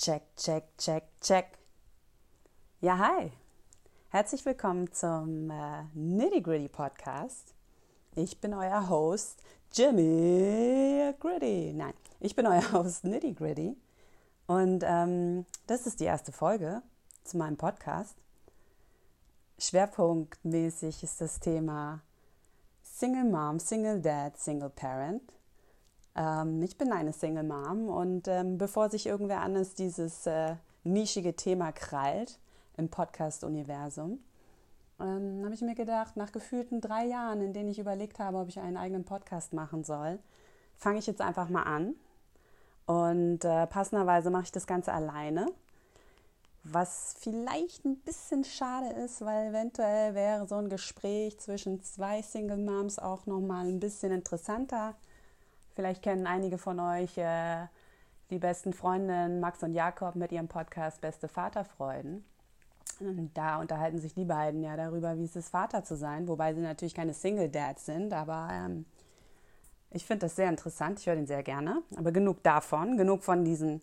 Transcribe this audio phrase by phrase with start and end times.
[0.00, 1.58] Check, check, check, check.
[2.80, 3.32] Ja, hi.
[4.10, 7.52] Herzlich willkommen zum äh, Nitty Gritty Podcast.
[8.14, 9.42] Ich bin euer Host
[9.72, 11.72] Jimmy Gritty.
[11.74, 13.76] Nein, ich bin euer Host Nitty Gritty.
[14.46, 16.80] Und ähm, das ist die erste Folge
[17.24, 18.14] zu meinem Podcast.
[19.58, 22.02] Schwerpunktmäßig ist das Thema
[22.84, 25.32] Single Mom, Single Dad, Single Parent.
[26.18, 31.36] Ähm, ich bin eine Single Mom und ähm, bevor sich irgendwer anders dieses äh, nischige
[31.36, 32.38] Thema krallt
[32.76, 34.18] im Podcast-Universum,
[35.00, 38.48] ähm, habe ich mir gedacht, nach gefühlten drei Jahren, in denen ich überlegt habe, ob
[38.48, 40.18] ich einen eigenen Podcast machen soll,
[40.76, 41.94] fange ich jetzt einfach mal an.
[42.86, 45.46] Und äh, passenderweise mache ich das Ganze alleine.
[46.64, 52.58] Was vielleicht ein bisschen schade ist, weil eventuell wäre so ein Gespräch zwischen zwei Single
[52.58, 54.96] Moms auch nochmal ein bisschen interessanter
[55.78, 57.68] Vielleicht kennen einige von euch äh,
[58.30, 62.24] die besten Freundinnen Max und Jakob mit ihrem Podcast Beste Vaterfreuden.
[62.98, 66.52] Und da unterhalten sich die beiden ja darüber, wie es ist, Vater zu sein, wobei
[66.52, 68.86] sie natürlich keine Single Dads sind, aber ähm,
[69.90, 71.80] ich finde das sehr interessant, ich höre den sehr gerne.
[71.94, 73.80] Aber genug davon, genug von diesen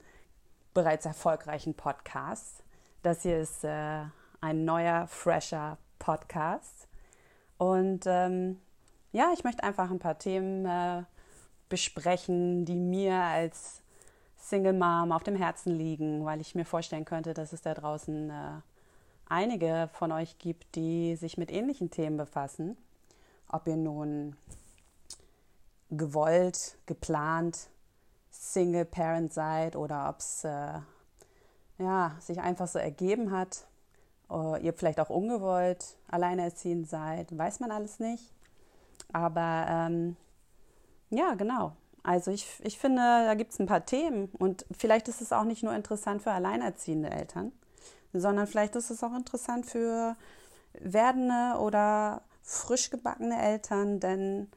[0.73, 2.62] bereits erfolgreichen Podcasts.
[3.03, 4.02] Das hier ist äh,
[4.41, 6.89] ein neuer, fresher Podcast.
[7.58, 8.59] Und ähm,
[9.14, 11.03] ja, ich möchte einfach ein paar Themen äh,
[11.69, 13.81] besprechen, die mir als
[14.38, 18.30] Single Mom auf dem Herzen liegen, weil ich mir vorstellen könnte, dass es da draußen
[18.30, 18.61] äh,
[19.27, 22.77] einige von euch gibt, die sich mit ähnlichen Themen befassen.
[23.49, 24.35] Ob ihr nun
[25.89, 27.69] gewollt, geplant
[28.29, 30.79] Single Parent seid oder ob es äh,
[31.77, 33.66] ja, sich einfach so ergeben hat,
[34.29, 38.33] oder ihr vielleicht auch ungewollt alleinerziehend seid, weiß man alles nicht.
[39.13, 40.17] Aber ähm,
[41.16, 41.75] ja, genau.
[42.03, 45.44] Also ich, ich finde, da gibt es ein paar Themen und vielleicht ist es auch
[45.44, 47.52] nicht nur interessant für alleinerziehende Eltern,
[48.13, 50.16] sondern vielleicht ist es auch interessant für
[50.73, 54.50] werdende oder frisch gebackene Eltern, denn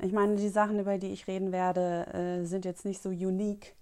[0.00, 3.74] ich meine, die Sachen, über die ich reden werde, äh, sind jetzt nicht so unique,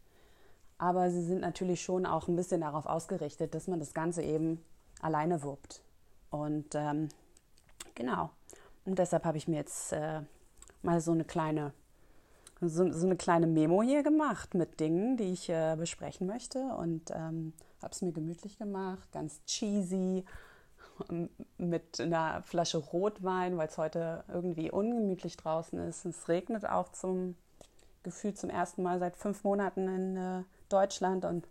[0.78, 4.64] aber sie sind natürlich schon auch ein bisschen darauf ausgerichtet, dass man das Ganze eben
[5.00, 5.82] alleine wuppt.
[6.30, 7.08] Und ähm,
[7.94, 8.30] genau.
[8.84, 10.22] Und deshalb habe ich mir jetzt äh,
[10.82, 11.72] mal so eine kleine
[12.60, 17.10] so, so, eine kleine Memo hier gemacht mit Dingen, die ich äh, besprechen möchte und
[17.10, 17.52] ähm,
[17.82, 20.24] habe es mir gemütlich gemacht, ganz cheesy,
[21.58, 26.04] mit einer Flasche Rotwein, weil es heute irgendwie ungemütlich draußen ist.
[26.04, 27.36] Es regnet auch zum
[28.02, 31.46] Gefühl zum ersten Mal seit fünf Monaten in äh, Deutschland und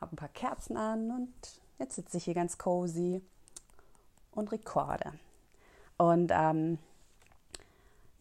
[0.00, 1.32] habe ein paar Kerzen an und
[1.78, 3.22] jetzt sitze ich hier ganz cozy
[4.32, 5.12] und rekorde.
[5.96, 6.78] Und ähm,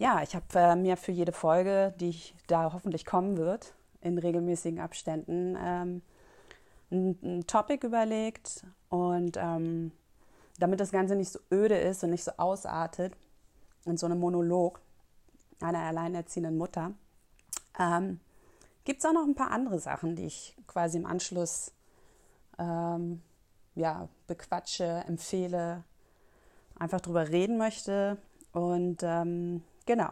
[0.04, 2.14] ja, ich habe äh, mir für jede Folge, die
[2.48, 6.02] da hoffentlich kommen wird, in regelmäßigen Abständen, ähm,
[6.92, 8.66] ein, ein, Topic überlegt.
[8.90, 9.94] Und ähm,
[10.60, 13.16] damit das Ganze nicht so öde ist und nicht so ausartet
[13.86, 14.82] in so einem Monolog
[15.62, 16.92] einer alleinerziehenden Mutter,
[17.80, 18.20] ähm,
[18.84, 21.72] gibt es auch noch ein paar andere Sachen, die ich quasi im Anschluss
[22.60, 23.22] ähm,
[23.76, 25.86] ja, bequatsche, empfehle,
[26.76, 28.18] einfach drüber reden möchte.
[28.52, 30.10] Und ähm, Genau.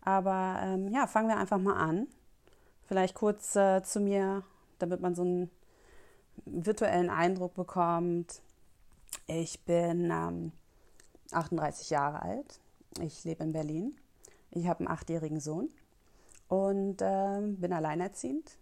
[0.00, 2.08] Aber ähm, ja, fangen wir einfach mal an.
[2.86, 4.42] Vielleicht kurz äh, zu mir,
[4.78, 5.50] damit man so einen
[6.44, 8.42] virtuellen Eindruck bekommt.
[9.26, 10.52] Ich bin ähm,
[11.30, 12.60] 38 Jahre alt.
[13.00, 13.96] Ich lebe in Berlin.
[14.50, 15.70] Ich habe einen achtjährigen Sohn
[16.48, 18.58] und äh, bin alleinerziehend.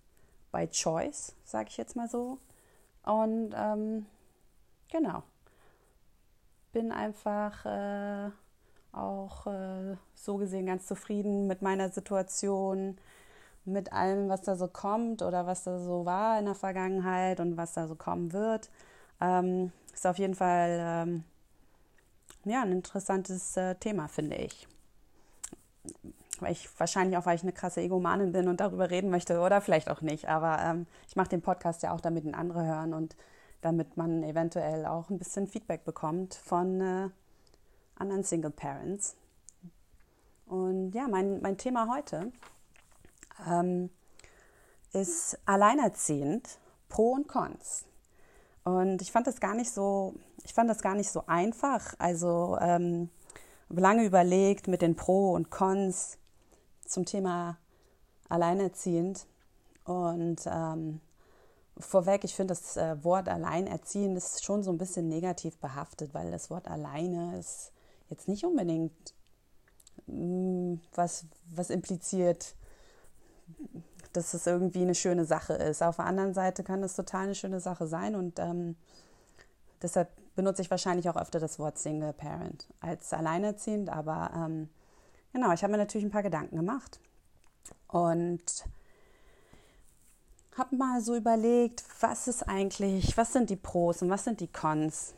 [0.53, 2.39] By choice, sage ich jetzt mal so.
[3.05, 4.07] Und ähm,
[4.91, 5.23] genau.
[6.73, 8.31] Bin einfach äh,
[8.93, 12.99] auch äh, so gesehen ganz zufrieden mit meiner Situation,
[13.65, 17.57] mit allem, was da so kommt oder was da so war in der Vergangenheit und
[17.57, 18.71] was da so kommen wird.
[19.21, 21.25] Ähm, ist auf jeden Fall ähm,
[22.45, 24.67] ja, ein interessantes äh, Thema, finde ich.
[26.41, 29.61] Weil ich wahrscheinlich auch, weil ich eine krasse Egomanin bin und darüber reden möchte oder
[29.61, 30.29] vielleicht auch nicht.
[30.29, 33.15] Aber ähm, ich mache den Podcast ja auch, damit ihn andere hören und
[33.61, 37.11] damit man eventuell auch ein bisschen Feedback bekommt von äh,
[38.01, 39.17] anderen Single Parents.
[40.47, 42.33] Und ja, mein, mein Thema heute
[43.47, 43.91] ähm,
[44.93, 46.59] ist alleinerziehend,
[46.89, 47.85] Pro und Cons.
[48.65, 50.15] Und ich fand das gar nicht so,
[50.45, 51.95] ich fand das gar nicht so einfach.
[51.99, 53.11] Also ähm,
[53.69, 56.19] lange überlegt mit den Pro und Cons
[56.85, 57.57] zum Thema
[58.29, 59.27] alleinerziehend.
[59.85, 61.01] Und ähm,
[61.79, 66.31] vorweg, ich finde das äh, Wort alleinerziehend ist schon so ein bisschen negativ behaftet, weil
[66.31, 67.73] das Wort alleine ist
[68.11, 69.15] jetzt nicht unbedingt
[70.07, 72.55] mm, was, was impliziert,
[74.13, 75.83] dass es irgendwie eine schöne Sache ist.
[75.83, 78.77] Auf der anderen Seite kann es total eine schöne Sache sein und ähm,
[79.83, 83.91] deshalb benutze ich wahrscheinlich auch öfter das Wort Single Parent als alleinerziehend.
[83.91, 84.69] Aber ähm,
[85.33, 87.01] genau, ich habe mir natürlich ein paar Gedanken gemacht
[87.89, 88.65] und
[90.57, 94.49] habe mal so überlegt, was ist eigentlich, was sind die Pros und was sind die
[94.49, 95.15] Cons,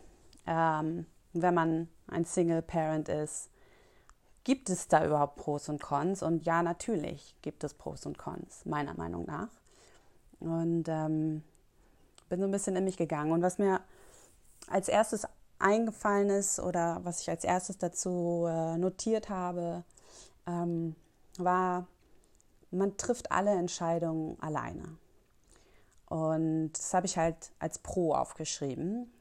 [0.46, 3.50] ähm, wenn man ein Single Parent ist.
[4.44, 6.22] Gibt es da überhaupt Pros und Cons?
[6.22, 9.48] Und ja, natürlich gibt es Pros und Cons, meiner Meinung nach.
[10.40, 11.44] Und ähm,
[12.28, 13.30] bin so ein bisschen in mich gegangen.
[13.30, 13.80] Und was mir
[14.66, 15.26] als erstes
[15.58, 19.84] eingefallen ist oder was ich als erstes dazu äh, notiert habe,
[20.46, 20.96] ähm,
[21.38, 21.86] war,
[22.70, 24.96] man trifft alle Entscheidungen alleine.
[26.06, 29.12] Und das habe ich halt als Pro aufgeschrieben.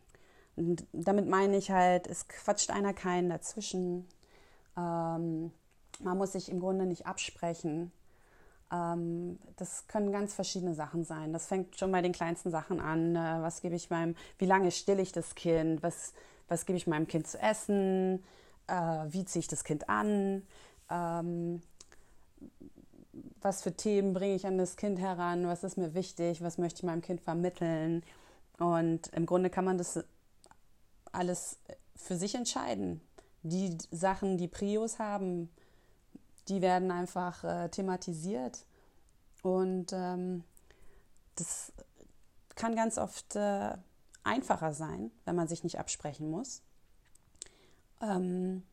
[0.61, 4.07] Und damit meine ich halt, es quatscht einer keinen dazwischen.
[4.77, 5.51] Ähm,
[5.99, 7.91] man muss sich im Grunde nicht absprechen.
[8.71, 11.33] Ähm, das können ganz verschiedene Sachen sein.
[11.33, 13.15] Das fängt schon bei den kleinsten Sachen an.
[13.15, 15.81] Äh, was gebe ich meinem, wie lange stille ich das Kind?
[15.81, 16.13] Was,
[16.47, 18.23] was gebe ich meinem Kind zu essen?
[18.67, 20.43] Äh, wie ziehe ich das Kind an?
[20.91, 21.63] Ähm,
[23.41, 25.47] was für Themen bringe ich an das Kind heran?
[25.47, 26.43] Was ist mir wichtig?
[26.43, 28.03] Was möchte ich meinem Kind vermitteln?
[28.59, 30.03] Und im Grunde kann man das
[31.11, 31.57] alles
[31.95, 33.01] für sich entscheiden.
[33.43, 35.49] Die Sachen, die Prios haben,
[36.47, 38.65] die werden einfach äh, thematisiert.
[39.41, 40.43] Und ähm,
[41.35, 41.71] das
[42.55, 43.73] kann ganz oft äh,
[44.23, 46.61] einfacher sein, wenn man sich nicht absprechen muss.
[48.01, 48.63] Ähm,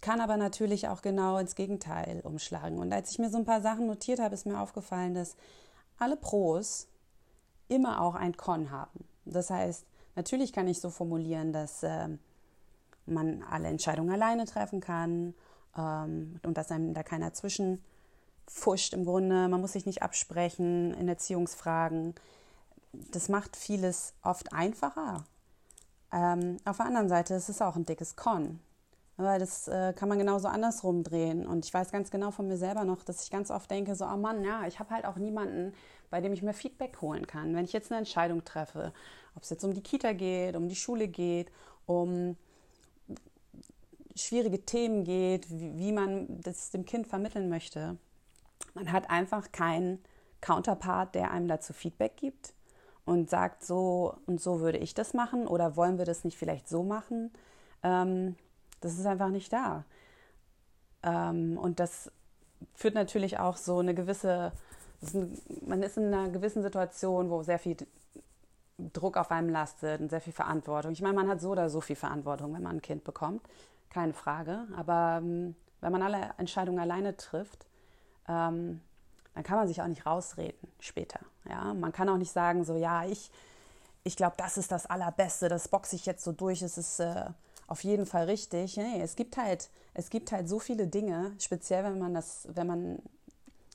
[0.00, 2.78] kann aber natürlich auch genau ins Gegenteil umschlagen.
[2.78, 5.36] Und als ich mir so ein paar Sachen notiert habe, ist mir aufgefallen, dass
[5.98, 6.88] alle Pros
[7.68, 9.04] immer auch ein Con haben.
[9.24, 9.86] Das heißt,
[10.16, 12.08] natürlich kann ich so formulieren, dass äh,
[13.06, 15.34] man alle Entscheidungen alleine treffen kann
[15.76, 19.48] ähm, und dass einem da keiner zwischenfuscht im Grunde.
[19.48, 22.14] Man muss sich nicht absprechen in Erziehungsfragen.
[22.92, 25.24] Das macht vieles oft einfacher.
[26.12, 28.60] Ähm, auf der anderen Seite ist es auch ein dickes Con.
[29.16, 31.46] Aber das äh, kann man genauso andersrum drehen.
[31.46, 34.04] Und ich weiß ganz genau von mir selber noch, dass ich ganz oft denke, so,
[34.04, 35.74] oh Mann, ja, ich habe halt auch niemanden,
[36.10, 37.54] bei dem ich mir Feedback holen kann.
[37.54, 38.92] Wenn ich jetzt eine Entscheidung treffe,
[39.34, 41.50] ob es jetzt um die Kita geht, um die Schule geht,
[41.86, 42.36] um
[44.14, 47.96] schwierige Themen geht, wie, wie man das dem Kind vermitteln möchte.
[48.74, 50.02] Man hat einfach keinen
[50.40, 52.52] Counterpart, der einem dazu Feedback gibt
[53.04, 56.68] und sagt, so und so würde ich das machen oder wollen wir das nicht vielleicht
[56.68, 57.32] so machen.
[57.82, 58.36] Ähm,
[58.80, 59.84] das ist einfach nicht da.
[61.02, 62.10] Ähm, und das
[62.74, 64.52] führt natürlich auch so eine gewisse,
[65.66, 67.76] man ist in einer gewissen Situation, wo sehr viel
[68.92, 70.92] Druck auf einem lastet und sehr viel Verantwortung.
[70.92, 73.42] Ich meine, man hat so oder so viel Verantwortung, wenn man ein Kind bekommt
[73.92, 74.66] keine Frage.
[74.76, 77.66] Aber ähm, wenn man alle Entscheidungen alleine trifft,
[78.28, 78.80] ähm,
[79.34, 81.20] dann kann man sich auch nicht rausreden später.
[81.48, 81.74] Ja?
[81.74, 83.30] Man kann auch nicht sagen, so, ja, ich,
[84.04, 87.26] ich glaube, das ist das Allerbeste, das boxe ich jetzt so durch, es ist äh,
[87.66, 88.76] auf jeden Fall richtig.
[88.76, 92.66] Nee, es gibt halt, es gibt halt so viele Dinge, speziell wenn man das, wenn
[92.66, 92.98] man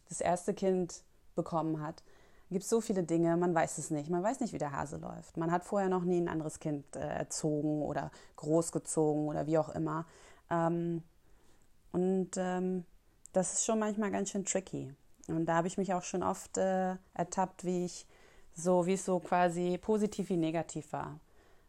[0.10, 1.02] das erste Kind
[1.36, 2.04] bekommen hat,
[2.54, 4.10] gibt so viele Dinge, man weiß es nicht.
[4.10, 5.38] Man weiß nicht, wie der Hase läuft.
[5.38, 9.70] Man hat vorher noch nie ein anderes Kind äh, erzogen oder großgezogen oder wie auch
[9.70, 10.06] immer.
[10.50, 11.04] Ähm,
[11.92, 12.86] und ähm,
[13.34, 14.94] das ist schon manchmal ganz schön tricky.
[15.28, 18.08] Und da habe ich mich auch schon oft äh, ertappt, wie ich
[18.54, 21.20] so, wie es so quasi positiv wie negativ war.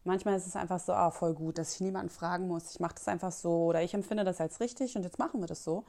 [0.04, 2.70] Manchmal ist es einfach so, ah, voll gut, dass ich niemanden fragen muss.
[2.70, 5.47] Ich mache das einfach so oder ich empfinde das als richtig und jetzt machen wir
[5.47, 5.85] das so.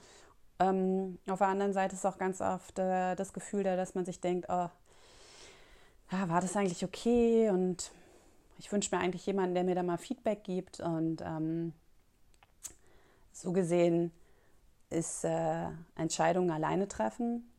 [0.60, 4.06] Ähm, auf der anderen Seite ist auch ganz oft äh, das Gefühl da, dass man
[4.06, 4.70] sich denkt, oh,
[6.12, 7.50] ja, war das eigentlich okay?
[7.50, 7.92] Und
[8.58, 10.80] ich wünsche mir eigentlich jemanden, der mir da mal Feedback gibt.
[10.82, 11.74] Und ähm,
[13.32, 14.12] so gesehen
[14.90, 17.50] ist äh, Entscheidungen alleine treffen,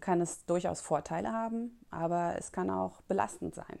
[0.00, 3.78] kann es durchaus Vorteile haben, aber es kann auch belastend sein.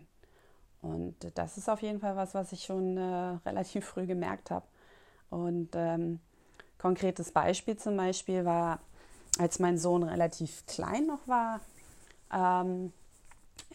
[0.82, 3.00] Und das ist auf jeden Fall was, was ich schon äh,
[3.46, 4.66] relativ früh gemerkt habe.
[5.30, 6.20] Und ähm,
[6.78, 8.80] Konkretes Beispiel zum Beispiel war,
[9.38, 11.60] als mein Sohn relativ klein noch war,
[12.32, 12.92] ähm,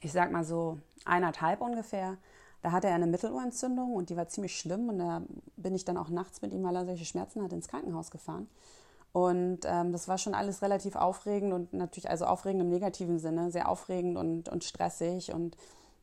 [0.01, 2.17] ich sag mal so eineinhalb ungefähr,
[2.61, 5.21] da hatte er eine Mittelohrentzündung und die war ziemlich schlimm und da
[5.57, 8.47] bin ich dann auch nachts mit ihm, weil er solche Schmerzen hatte, ins Krankenhaus gefahren.
[9.13, 13.51] Und ähm, das war schon alles relativ aufregend und natürlich, also aufregend im negativen Sinne,
[13.51, 15.57] sehr aufregend und, und stressig und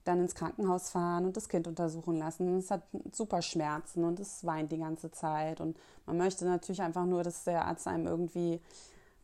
[0.08, 2.58] dann ins Krankenhaus fahren und das Kind untersuchen lassen.
[2.58, 5.60] Es hat super Schmerzen und es weint die ganze Zeit.
[5.60, 8.60] Und man möchte natürlich einfach nur, dass der Arzt einem irgendwie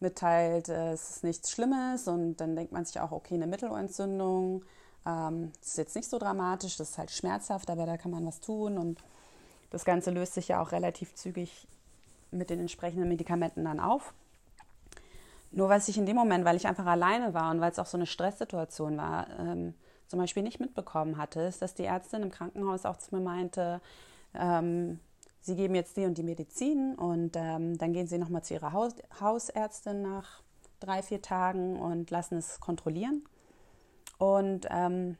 [0.00, 2.06] mitteilt, äh, es ist nichts Schlimmes.
[2.06, 4.62] Und dann denkt man sich auch, okay, eine Mittelohrentzündung.
[5.06, 8.40] Ähm, ist jetzt nicht so dramatisch, das ist halt schmerzhaft, aber da kann man was
[8.40, 8.78] tun.
[8.78, 9.02] Und
[9.70, 11.66] das Ganze löst sich ja auch relativ zügig
[12.30, 14.12] mit den entsprechenden Medikamenten dann auf.
[15.50, 17.86] nur was ich in dem Moment, weil ich einfach alleine war und weil es auch
[17.86, 19.74] so eine Stresssituation war, ähm,
[20.08, 23.80] zum Beispiel nicht mitbekommen hatte, ist, dass die Ärztin im Krankenhaus auch zu mir meinte,
[24.34, 25.00] ähm,
[25.40, 28.72] sie geben jetzt die und die Medizin und ähm, dann gehen sie nochmal zu ihrer
[28.72, 30.42] Haus Hausärztin nach
[30.80, 33.24] drei, vier Tagen und lassen es kontrollieren.
[34.18, 35.16] Und ähm,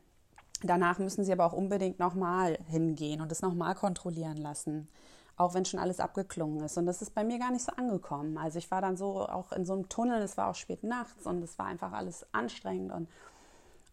[0.62, 4.88] danach müssen sie aber auch unbedingt nochmal hingehen und es nochmal kontrollieren lassen,
[5.36, 6.78] auch wenn schon alles abgeklungen ist.
[6.78, 8.38] Und das ist bei mir gar nicht so angekommen.
[8.38, 11.26] Also ich war dann so auch in so einem Tunnel, es war auch spät nachts
[11.26, 12.92] und es war einfach alles anstrengend.
[12.92, 13.08] Und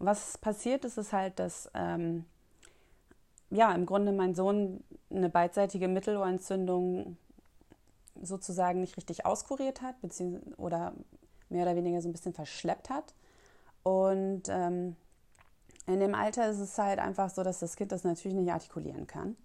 [0.01, 2.25] was passiert ist, ist halt, dass ähm,
[3.50, 7.17] ja im Grunde mein Sohn eine beidseitige Mittelohrentzündung
[8.22, 9.96] sozusagen nicht richtig auskuriert hat,
[10.58, 10.93] oder
[11.50, 13.13] mehr oder weniger so ein bisschen verschleppt hat.
[13.84, 14.96] Und ähm,
[15.88, 19.08] in dem Alter ist es halt einfach so, dass das Kind das natürlich nicht artikulieren
[19.08, 19.36] kann.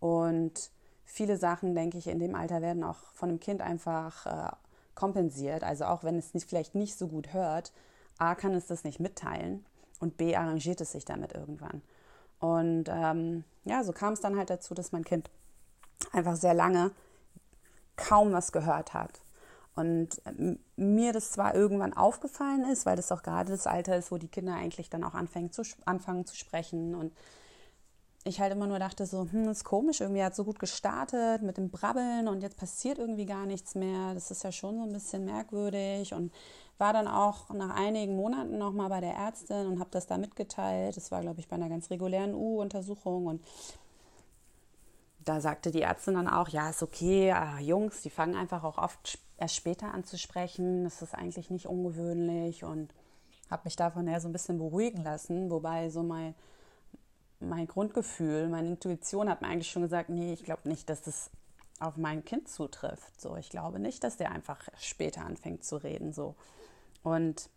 [0.00, 0.70] Und
[1.04, 4.56] viele Sachen, denke ich, in dem Alter werden auch von dem Kind einfach äh,
[4.94, 5.62] kompensiert.
[5.62, 7.72] Also auch wenn es nicht, vielleicht nicht so gut hört,
[8.18, 9.64] A kann es das nicht mitteilen
[10.00, 11.82] und B arrangiert es sich damit irgendwann.
[12.38, 15.30] Und ähm, ja, so kam es dann halt dazu, dass mein Kind
[16.12, 16.90] einfach sehr lange
[17.96, 19.20] kaum was gehört hat.
[19.74, 24.10] Und ähm, mir das zwar irgendwann aufgefallen ist, weil das auch gerade das Alter ist,
[24.10, 26.94] wo die Kinder eigentlich dann auch anfangen zu, anfangen zu sprechen.
[26.94, 27.12] Und
[28.26, 31.56] ich halt immer nur dachte so, hm, ist komisch, irgendwie hat so gut gestartet mit
[31.56, 34.14] dem Brabbeln und jetzt passiert irgendwie gar nichts mehr.
[34.14, 36.12] Das ist ja schon so ein bisschen merkwürdig.
[36.12, 36.32] Und
[36.78, 40.96] war dann auch nach einigen Monaten nochmal bei der Ärztin und habe das da mitgeteilt.
[40.96, 43.42] Das war, glaube ich, bei einer ganz regulären U-Untersuchung und
[45.24, 48.78] da sagte die Ärztin dann auch, ja, ist okay, ah, Jungs, die fangen einfach auch
[48.78, 50.84] oft erst später an zu sprechen.
[50.84, 52.94] Das ist eigentlich nicht ungewöhnlich und
[53.50, 55.50] habe mich davon eher so ein bisschen beruhigen lassen.
[55.50, 56.36] Wobei so mein,
[57.40, 61.30] mein Grundgefühl, meine Intuition hat mir eigentlich schon gesagt, nee, ich glaube nicht, dass das
[61.78, 63.20] auf mein Kind zutrifft.
[63.20, 66.12] So, ich glaube nicht, dass der einfach später anfängt zu reden.
[66.12, 66.34] So.
[67.02, 67.50] Und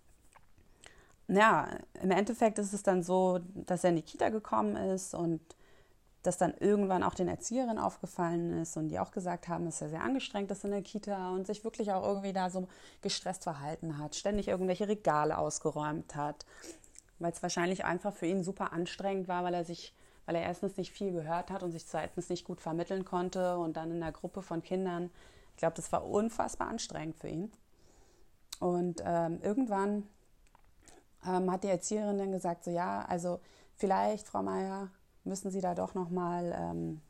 [1.28, 1.70] ja,
[2.02, 5.40] im Endeffekt ist es dann so, dass er in die Kita gekommen ist und
[6.24, 9.90] dass dann irgendwann auch den Erzieherinnen aufgefallen ist und die auch gesagt haben, dass er
[9.90, 12.68] sehr angestrengt ist in der Kita und sich wirklich auch irgendwie da so
[13.02, 16.46] gestresst verhalten hat, ständig irgendwelche Regale ausgeräumt hat,
[17.20, 19.94] weil es wahrscheinlich einfach für ihn super anstrengend war, weil er sich,
[20.26, 23.78] weil er erstens nicht viel gehört hat und sich zweitens nicht gut vermitteln konnte und
[23.78, 25.12] dann in einer Gruppe von Kindern,
[25.52, 27.52] ich glaube, das war unfassbar anstrengend für ihn.
[28.60, 30.08] Und ähm, irgendwann
[31.26, 33.40] ähm, hat die Erzieherin dann gesagt, so ja, also
[33.76, 34.90] vielleicht, Frau Meier,
[35.24, 37.02] müssen Sie da doch nochmal ähm,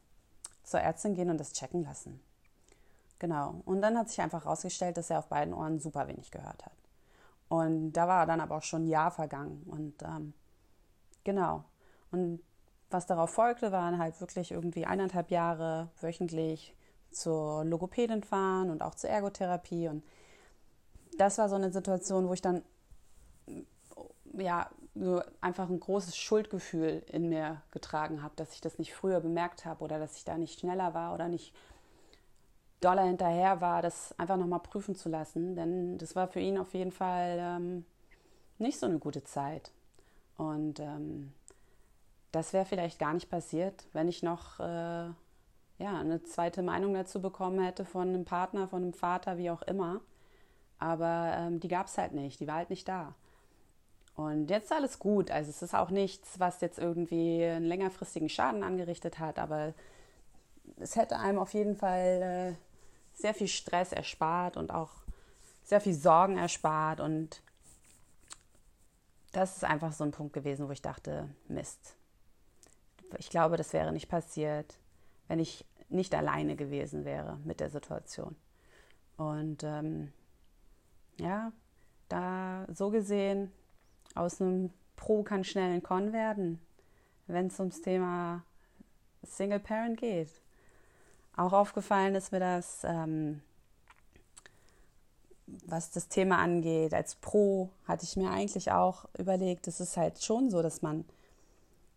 [0.64, 2.20] zur Ärztin gehen und das checken lassen.
[3.20, 3.62] Genau.
[3.66, 6.79] Und dann hat sich einfach herausgestellt, dass er auf beiden Ohren super wenig gehört hat.
[7.50, 9.64] Und da war dann aber auch schon ein Jahr vergangen.
[9.68, 10.34] Und ähm,
[11.24, 11.66] genau.
[12.12, 12.42] Und
[12.90, 16.76] was darauf folgte, waren halt wirklich irgendwie eineinhalb Jahre wöchentlich
[17.12, 19.88] zur Logopädin fahren und auch zur Ergotherapie.
[19.88, 20.04] Und
[21.18, 22.64] das war so eine Situation, wo ich dann
[24.38, 29.20] ja so einfach ein großes Schuldgefühl in mir getragen habe, dass ich das nicht früher
[29.22, 31.54] bemerkt habe oder dass ich da nicht schneller war oder nicht
[32.82, 35.56] doller hinterher war, das einfach nochmal prüfen zu lassen.
[35.56, 37.86] Denn das war für ihn auf jeden Fall ähm,
[38.58, 39.72] nicht so eine gute Zeit.
[40.38, 41.34] Und ähm,
[42.32, 44.64] das wäre vielleicht gar nicht passiert, wenn ich noch äh,
[45.80, 49.62] ja, eine zweite Meinung dazu bekommen hätte von einem Partner, von einem Vater, wie auch
[49.64, 50.02] immer.
[50.78, 53.16] Aber ähm, die gab es halt nicht, die war halt nicht da.
[54.16, 55.32] Und jetzt ist alles gut.
[55.32, 59.74] Also es ist auch nichts, was jetzt irgendwie einen längerfristigen Schaden angerichtet hat, aber
[60.78, 62.69] es hätte einem auf jeden Fall äh,
[63.20, 64.92] sehr viel Stress erspart und auch
[65.64, 67.00] sehr viel Sorgen erspart.
[67.00, 67.42] Und
[69.34, 71.96] das ist einfach so ein Punkt gewesen, wo ich dachte, Mist.
[73.18, 74.78] Ich glaube, das wäre nicht passiert,
[75.28, 78.36] wenn ich nicht alleine gewesen wäre mit der Situation.
[79.18, 80.14] Und ähm,
[81.20, 81.52] ja,
[82.08, 83.52] da so gesehen
[84.16, 86.60] aus einem Pro kann schnell ein Con werden,
[87.28, 88.44] wenn es ums Thema
[89.24, 90.30] Single Parent geht.
[91.40, 93.42] Auch aufgefallen ist mir das, ähm,
[95.66, 100.22] was das Thema angeht, als Pro hatte ich mir eigentlich auch überlegt, es ist halt
[100.22, 101.06] schon so, dass man,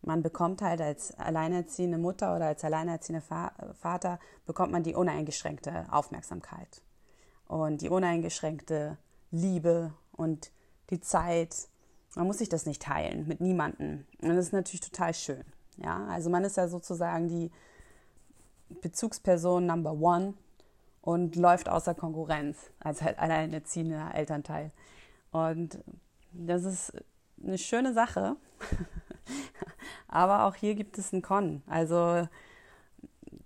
[0.03, 3.25] man bekommt halt als alleinerziehende Mutter oder als alleinerziehender
[3.75, 6.81] Vater, bekommt man die uneingeschränkte Aufmerksamkeit
[7.49, 8.97] und die uneingeschränkte
[9.33, 10.53] Liebe und
[10.91, 11.69] die Zeit
[12.15, 14.05] man muss sich das nicht teilen mit niemandem.
[14.21, 15.45] Und das ist natürlich total schön.
[15.79, 17.51] Ja, also man ist ja sozusagen die
[18.81, 20.35] Bezugsperson Number One
[21.01, 24.71] und läuft außer Konkurrenz als halt alleinerziehender Elternteil.
[25.31, 25.79] Und
[26.33, 26.93] das ist
[27.43, 28.37] eine schöne Sache.
[30.09, 31.63] Aber auch hier gibt es einen Con.
[31.67, 32.29] Also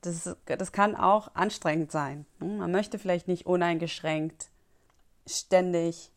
[0.02, 2.26] das, das kann auch anstrengend sein.
[2.38, 4.50] Man möchte vielleicht nicht uneingeschränkt
[5.26, 6.12] ständig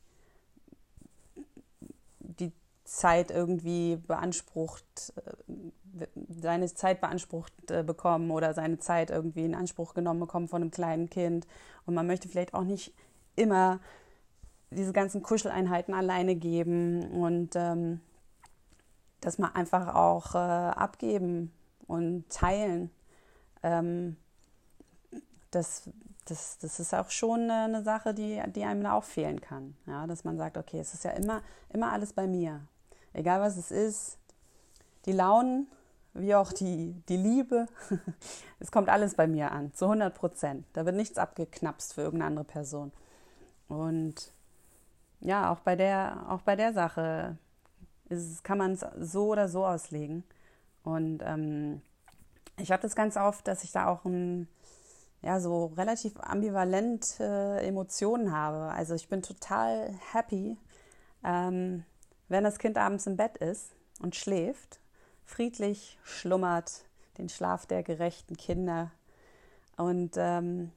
[2.89, 6.05] Zeit irgendwie beansprucht, äh,
[6.41, 10.72] seine Zeit beansprucht äh, bekommen oder seine Zeit irgendwie in Anspruch genommen bekommen von einem
[10.72, 11.46] kleinen Kind.
[11.86, 12.93] Und man möchte vielleicht auch nicht
[13.36, 13.79] immer
[14.72, 18.01] diese ganzen Kuscheleinheiten alleine geben und ähm,
[19.22, 21.51] dass man einfach auch äh, abgeben
[21.88, 22.89] und teilen.
[23.63, 24.15] Ähm,
[25.51, 25.89] das,
[26.25, 29.75] das, das ist auch schon eine Sache, die, die einem da auch fehlen kann.
[29.86, 32.62] Ja, dass man sagt, okay, es ist ja immer, immer alles bei mir.
[33.19, 34.17] Egal was es ist,
[35.05, 35.67] die Launen,
[36.13, 37.67] wie auch die, die Liebe,
[38.61, 40.65] es kommt alles bei mir an, zu 100 Prozent.
[40.71, 42.93] Da wird nichts abgeknapst für irgendeine andere Person.
[43.67, 44.31] Und
[45.19, 47.38] ja, auch bei der, auch bei der Sache
[48.07, 50.23] ist, kann man es so oder so auslegen.
[50.85, 51.81] Und ähm,
[52.55, 54.47] ich habe das ganz oft, dass ich da auch ein,
[55.23, 58.71] ja, so relativ ambivalent äh, Emotionen habe.
[58.71, 60.57] Also ich bin total happy,
[61.25, 61.83] ähm,
[62.29, 64.79] wenn das Kind abends im Bett ist und schläft,
[65.25, 66.86] friedlich schlummert,
[67.17, 68.91] den Schlaf der gerechten Kinder
[69.75, 70.71] und ähm,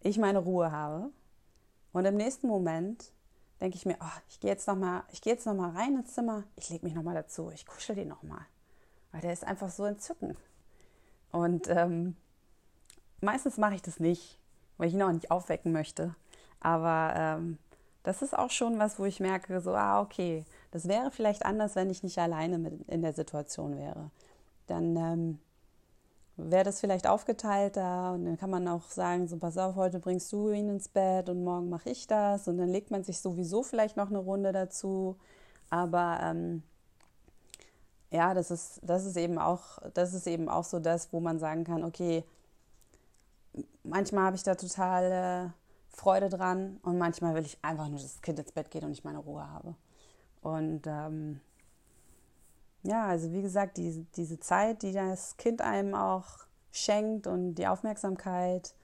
[0.00, 1.10] ich meine Ruhe habe.
[1.92, 3.12] Und im nächsten Moment
[3.60, 6.14] denke ich mir, oh, ich gehe jetzt noch mal, ich gehe jetzt noch rein ins
[6.14, 8.46] Zimmer, ich lege mich noch mal dazu, ich kuschel den noch mal,
[9.12, 10.38] weil der ist einfach so entzückend.
[11.32, 12.16] Und ähm,
[13.20, 14.38] meistens mache ich das nicht,
[14.76, 16.14] weil ich ihn auch nicht aufwecken möchte.
[16.60, 17.58] Aber ähm,
[18.06, 21.74] das ist auch schon was, wo ich merke, so, ah, okay, das wäre vielleicht anders,
[21.74, 24.12] wenn ich nicht alleine mit in der Situation wäre.
[24.68, 25.38] Dann ähm,
[26.36, 30.32] wäre das vielleicht aufgeteilter und dann kann man auch sagen, so pass auf, heute bringst
[30.32, 33.64] du ihn ins Bett und morgen mache ich das und dann legt man sich sowieso
[33.64, 35.16] vielleicht noch eine Runde dazu.
[35.68, 36.62] Aber ähm,
[38.12, 41.40] ja, das ist, das ist eben auch, das ist eben auch so das, wo man
[41.40, 42.22] sagen kann, okay,
[43.82, 45.65] manchmal habe ich da total äh,
[45.96, 48.92] Freude dran und manchmal will ich einfach nur, dass das Kind ins Bett geht und
[48.92, 49.74] ich meine Ruhe habe.
[50.42, 51.40] Und ähm,
[52.82, 56.26] ja, also wie gesagt, die, diese Zeit, die das Kind einem auch
[56.70, 58.74] schenkt und die Aufmerksamkeit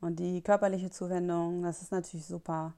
[0.00, 2.72] und die körperliche Zuwendung, das ist natürlich super.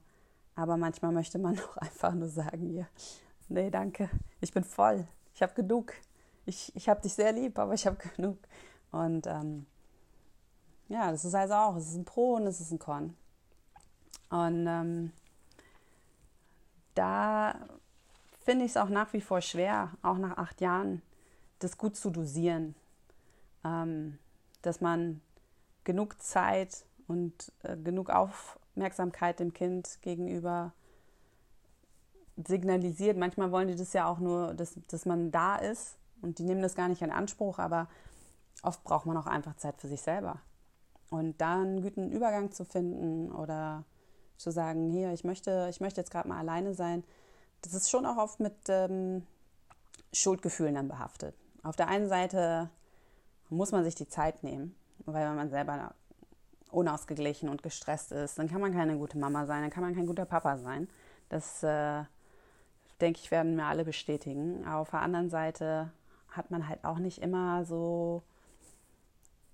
[0.55, 2.87] Aber manchmal möchte man auch einfach nur sagen, hier,
[3.47, 4.09] nee, danke,
[4.41, 5.93] ich bin voll, ich habe genug.
[6.45, 8.37] Ich, ich habe dich sehr lieb, aber ich habe genug.
[8.91, 9.67] Und ähm,
[10.89, 13.15] ja, das ist also auch, es ist ein Pro und es ist ein Con.
[14.29, 15.11] Und ähm,
[16.95, 17.55] da
[18.45, 21.01] finde ich es auch nach wie vor schwer, auch nach acht Jahren,
[21.59, 22.75] das gut zu dosieren.
[23.63, 24.17] Ähm,
[24.61, 25.21] dass man
[25.83, 30.73] genug Zeit und äh, genug Aufmerksamkeit dem Kind gegenüber
[32.37, 33.17] signalisiert.
[33.17, 36.61] Manchmal wollen die das ja auch nur, dass, dass man da ist und die nehmen
[36.61, 37.87] das gar nicht in Anspruch, aber
[38.63, 40.39] oft braucht man auch einfach Zeit für sich selber.
[41.09, 43.83] Und da einen guten Übergang zu finden oder
[44.39, 47.03] zu sagen, hier, ich möchte, ich möchte jetzt gerade mal alleine sein,
[47.61, 49.27] das ist schon auch oft mit ähm,
[50.13, 51.35] Schuldgefühlen dann behaftet.
[51.61, 52.69] Auf der einen Seite
[53.49, 54.75] muss man sich die Zeit nehmen,
[55.05, 55.93] weil wenn man selber
[56.71, 60.07] unausgeglichen und gestresst ist, dann kann man keine gute Mama sein, dann kann man kein
[60.07, 60.87] guter Papa sein.
[61.27, 62.03] Das, äh,
[63.01, 64.65] denke ich, werden mir alle bestätigen.
[64.65, 65.91] Aber auf der anderen Seite
[66.29, 68.23] hat man halt auch nicht immer so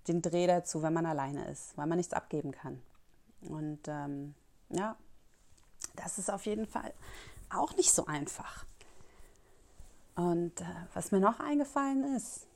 [0.08, 2.82] den Dreh dazu, wenn man alleine ist, weil man nichts abgeben kann.
[3.42, 4.36] Und ähm,
[4.76, 4.96] ja,
[5.96, 6.94] das ist auf jeden Fall
[7.50, 8.66] auch nicht so einfach.
[10.16, 12.48] Und äh, was mir noch eingefallen ist,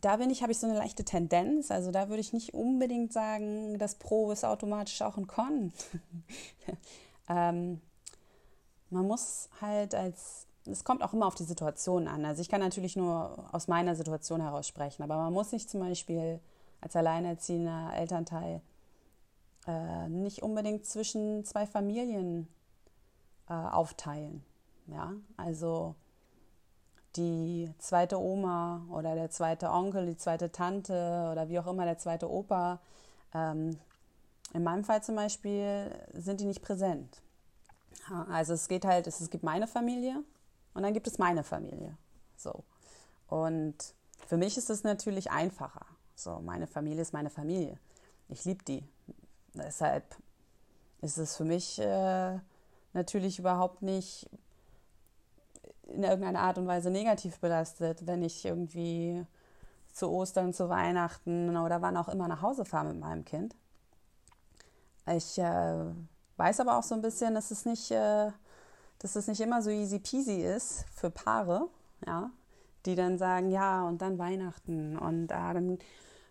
[0.00, 1.70] da bin ich, habe ich so eine leichte Tendenz.
[1.70, 5.72] Also da würde ich nicht unbedingt sagen, das Pro ist automatisch auch ein Con.
[7.28, 7.80] ähm,
[8.90, 12.24] man muss halt als, es kommt auch immer auf die Situation an.
[12.24, 15.80] Also ich kann natürlich nur aus meiner Situation heraus sprechen, aber man muss sich zum
[15.80, 16.40] Beispiel
[16.80, 18.60] als alleinerziehender Elternteil
[19.68, 22.48] äh, nicht unbedingt zwischen zwei Familien
[23.48, 24.42] äh, aufteilen.
[24.86, 25.94] Ja, also
[27.16, 31.98] die zweite Oma oder der zweite Onkel, die zweite Tante oder wie auch immer der
[31.98, 32.80] zweite Opa.
[33.34, 33.78] Ähm,
[34.54, 37.20] in meinem Fall zum Beispiel sind die nicht präsent.
[38.30, 40.22] Also es geht halt, es gibt meine Familie
[40.72, 41.94] und dann gibt es meine Familie.
[42.36, 42.64] So.
[43.28, 43.76] Und
[44.26, 45.84] für mich ist es natürlich einfacher.
[46.14, 47.78] So, meine Familie ist meine Familie.
[48.30, 48.82] Ich liebe die.
[49.54, 50.16] Deshalb
[51.00, 52.38] ist es für mich äh,
[52.92, 54.28] natürlich überhaupt nicht
[55.88, 59.24] in irgendeiner Art und Weise negativ belastet, wenn ich irgendwie
[59.92, 63.56] zu Ostern, zu Weihnachten oder wann auch immer nach Hause fahre mit meinem Kind.
[65.06, 65.84] Ich äh,
[66.36, 68.30] weiß aber auch so ein bisschen, dass es nicht, äh,
[68.98, 71.68] dass es nicht immer so easy peasy ist für Paare,
[72.06, 72.30] ja,
[72.84, 75.78] die dann sagen, ja, und dann Weihnachten und ah, dann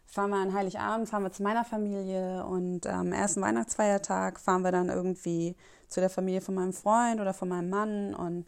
[0.08, 4.72] fahren wir an Heiligabend, fahren wir zu meiner Familie und am ersten Weihnachtsfeiertag fahren wir
[4.72, 5.56] dann irgendwie
[5.88, 8.46] zu der Familie von meinem Freund oder von meinem Mann und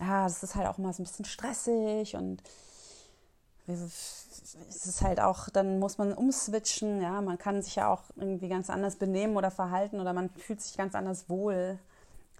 [0.00, 2.42] ja, das ist halt auch immer so ein bisschen stressig und
[3.66, 8.48] es ist halt auch, dann muss man umswitchen, ja, man kann sich ja auch irgendwie
[8.48, 11.78] ganz anders benehmen oder verhalten oder man fühlt sich ganz anders wohl.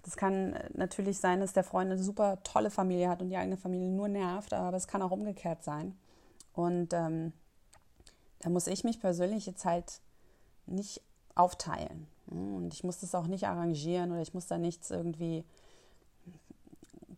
[0.03, 3.57] Das kann natürlich sein, dass der Freund eine super tolle Familie hat und die eigene
[3.57, 5.95] Familie nur nervt, aber es kann auch umgekehrt sein.
[6.53, 7.33] Und ähm,
[8.41, 10.01] da muss ich mich persönlich jetzt halt
[10.65, 11.01] nicht
[11.35, 12.07] aufteilen.
[12.27, 15.43] Und ich muss das auch nicht arrangieren oder ich muss da nichts irgendwie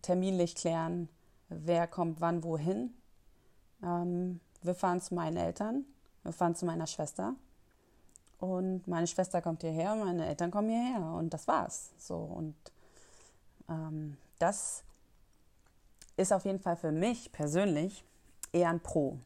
[0.01, 1.09] terminlich klären,
[1.49, 2.93] wer kommt wann wohin.
[3.81, 5.85] Ähm, wir fahren zu meinen Eltern,
[6.23, 7.35] wir fahren zu meiner Schwester
[8.39, 11.91] und meine Schwester kommt hierher, meine Eltern kommen hierher und das war's.
[11.97, 12.55] So und
[13.69, 14.83] ähm, das
[16.17, 18.03] ist auf jeden Fall für mich persönlich
[18.51, 19.17] eher ein Pro.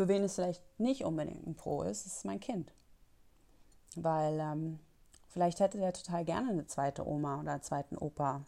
[0.00, 2.72] Für wen es vielleicht nicht unbedingt ein Pro ist, ist mein Kind.
[3.96, 4.78] Weil ähm,
[5.28, 8.40] vielleicht hätte der total gerne eine zweite Oma oder einen zweiten Opa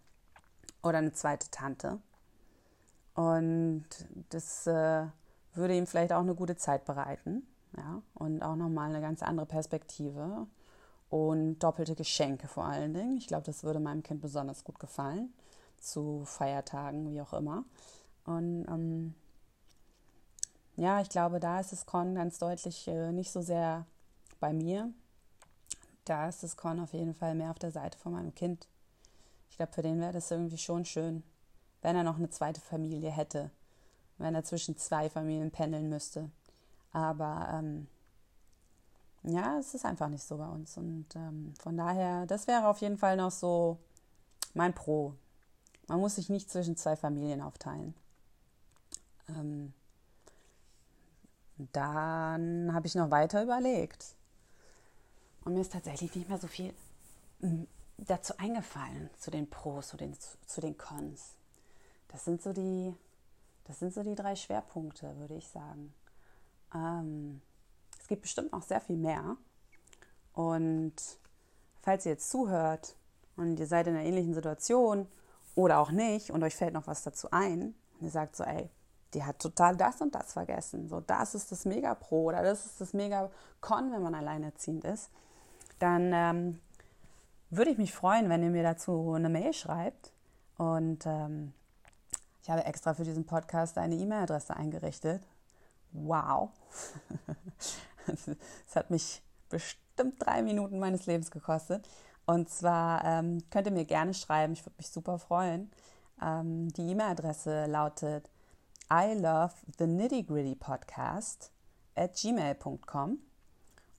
[0.82, 1.98] oder eine zweite Tante.
[3.12, 3.84] Und
[4.30, 5.04] das äh,
[5.52, 7.46] würde ihm vielleicht auch eine gute Zeit bereiten.
[7.76, 10.46] Ja, und auch nochmal eine ganz andere Perspektive
[11.10, 13.18] und doppelte Geschenke vor allen Dingen.
[13.18, 15.34] Ich glaube, das würde meinem Kind besonders gut gefallen,
[15.78, 17.66] zu Feiertagen, wie auch immer.
[18.24, 19.14] Und ähm,
[20.76, 23.86] ja, ich glaube, da ist das Con ganz deutlich äh, nicht so sehr
[24.40, 24.90] bei mir.
[26.04, 28.68] Da ist das Con auf jeden Fall mehr auf der Seite von meinem Kind.
[29.50, 31.22] Ich glaube, für den wäre das irgendwie schon schön,
[31.82, 33.50] wenn er noch eine zweite Familie hätte,
[34.18, 36.30] wenn er zwischen zwei Familien pendeln müsste.
[36.92, 37.86] Aber ähm,
[39.24, 40.76] ja, es ist einfach nicht so bei uns.
[40.76, 43.78] Und ähm, von daher, das wäre auf jeden Fall noch so
[44.54, 45.14] mein Pro.
[45.86, 47.94] Man muss sich nicht zwischen zwei Familien aufteilen.
[49.28, 49.72] Ähm,
[51.72, 54.14] dann habe ich noch weiter überlegt.
[55.44, 56.72] Und mir ist tatsächlich nicht mehr so viel
[57.40, 57.66] hm,
[57.98, 61.34] dazu eingefallen, zu den Pros, zu den, zu den Cons.
[62.08, 62.94] Das sind so die,
[63.64, 65.92] das sind so die drei Schwerpunkte, würde ich sagen.
[66.74, 67.40] Ähm,
[68.00, 69.36] es gibt bestimmt noch sehr viel mehr.
[70.32, 70.94] Und
[71.82, 72.94] falls ihr jetzt zuhört
[73.36, 75.06] und ihr seid in einer ähnlichen Situation
[75.54, 78.70] oder auch nicht und euch fällt noch was dazu ein und ihr sagt so, ey,
[79.14, 80.88] die hat total das und das vergessen.
[80.88, 84.84] So, das ist das Mega Pro oder das ist das Mega Con, wenn man alleinerziehend
[84.84, 85.10] ist.
[85.78, 86.60] Dann ähm,
[87.50, 90.12] würde ich mich freuen, wenn ihr mir dazu eine Mail schreibt.
[90.56, 91.52] Und ähm,
[92.42, 95.22] ich habe extra für diesen Podcast eine E-Mail-Adresse eingerichtet.
[95.92, 96.50] Wow.
[98.06, 101.88] Es hat mich bestimmt drei Minuten meines Lebens gekostet.
[102.26, 105.70] Und zwar ähm, könnt ihr mir gerne schreiben, ich würde mich super freuen.
[106.20, 108.28] Ähm, die E-Mail-Adresse lautet
[108.94, 111.48] I love the nitty gritty podcast
[111.96, 113.20] at gmail.com.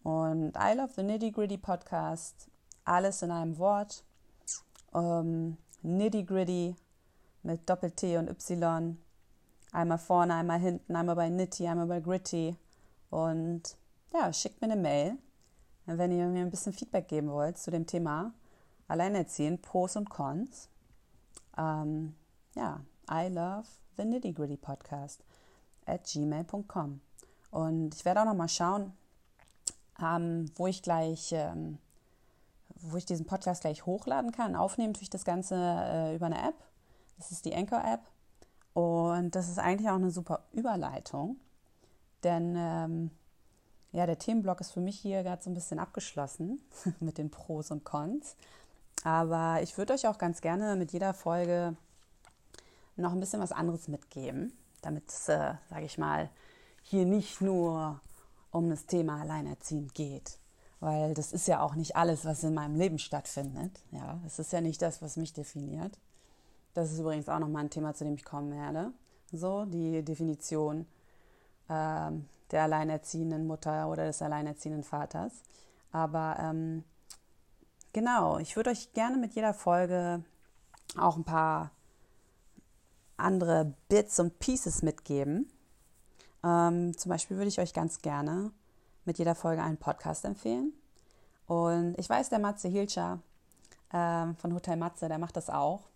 [0.04, 2.48] Und I love the nitty gritty podcast
[2.86, 4.04] alles in einem Wort.
[4.94, 6.76] Ähm, nitty gritty
[7.42, 9.00] mit Doppel-T und Y.
[9.72, 12.56] Einmal vorne, einmal hinten, einmal bei Nitty, einmal bei Gritty.
[13.10, 13.76] Und
[14.14, 15.18] ja, schickt mir eine Mail,
[15.88, 18.32] wenn ihr mir ein bisschen Feedback geben wollt zu dem Thema
[18.88, 20.70] Alleinerziehen, Pros und Cons.
[21.58, 22.14] Ähm,
[22.56, 23.66] ja, I love
[23.98, 25.24] the Nitty Gritty Podcast
[25.86, 27.02] at gmail.com.
[27.52, 28.94] Und ich werde auch noch mal schauen,
[30.02, 31.78] ähm, wo ich gleich ähm,
[32.84, 34.56] wo ich diesen Podcast gleich hochladen kann.
[34.56, 36.56] Aufnehmen tue ich das Ganze äh, über eine App.
[37.18, 38.02] Das ist die Anchor-App.
[38.74, 41.38] Und das ist eigentlich auch eine super Überleitung,
[42.24, 43.12] denn ähm,
[43.92, 46.60] ja, der Themenblock ist für mich hier gerade so ein bisschen abgeschlossen
[47.00, 48.36] mit den Pros und Cons.
[49.04, 51.76] Aber ich würde euch auch ganz gerne mit jeder Folge
[52.96, 56.30] noch ein bisschen was anderes mitgeben, damit es, äh, sage ich mal,
[56.82, 58.00] hier nicht nur
[58.52, 60.38] um das Thema Alleinerziehend geht,
[60.80, 63.82] weil das ist ja auch nicht alles, was in meinem Leben stattfindet.
[63.92, 65.98] Ja, es ist ja nicht das, was mich definiert.
[66.74, 68.92] Das ist übrigens auch nochmal ein Thema, zu dem ich kommen werde.
[69.32, 70.86] So, die Definition
[71.70, 75.32] ähm, der alleinerziehenden Mutter oder des alleinerziehenden Vaters.
[75.92, 76.84] Aber ähm,
[77.94, 80.24] genau, ich würde euch gerne mit jeder Folge
[80.98, 81.72] auch ein paar
[83.24, 85.50] andere Bits und Pieces mitgeben.
[86.44, 88.52] Ähm, zum Beispiel würde ich euch ganz gerne
[89.06, 90.74] mit jeder Folge einen Podcast empfehlen.
[91.48, 93.20] Und ich weiß, der Matze Hilscher
[93.92, 95.90] äh, von Hotel Matze, der macht das auch.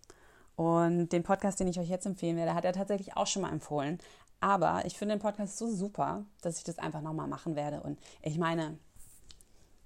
[0.56, 3.52] Und den Podcast, den ich euch jetzt empfehlen werde, hat er tatsächlich auch schon mal
[3.52, 4.00] empfohlen.
[4.40, 7.82] Aber ich finde den Podcast so super, dass ich das einfach nochmal machen werde.
[7.82, 8.78] Und ich meine,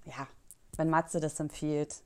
[0.04, 0.26] ja,
[0.76, 2.02] wenn Matze das empfiehlt,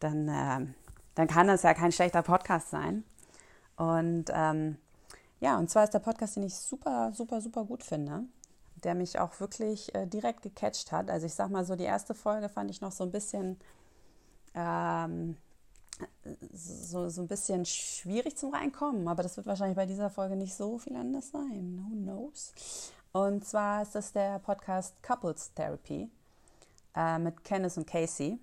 [0.00, 0.66] dann, äh,
[1.14, 3.04] dann kann das ja kein schlechter Podcast sein.
[3.78, 4.76] Und ähm,
[5.40, 8.24] ja, und zwar ist der Podcast, den ich super, super, super gut finde
[8.84, 11.10] der mich auch wirklich äh, direkt gecatcht hat.
[11.10, 13.58] Also ich sag mal so, die erste Folge fand ich noch so ein bisschen,
[14.54, 15.36] ähm,
[16.52, 20.54] so, so ein bisschen schwierig zum Reinkommen, aber das wird wahrscheinlich bei dieser Folge nicht
[20.54, 21.84] so viel anders sein.
[21.84, 22.52] Who knows?
[23.12, 26.10] Und zwar ist das der Podcast Couples Therapy
[26.94, 28.38] äh, mit Kenneth und Casey.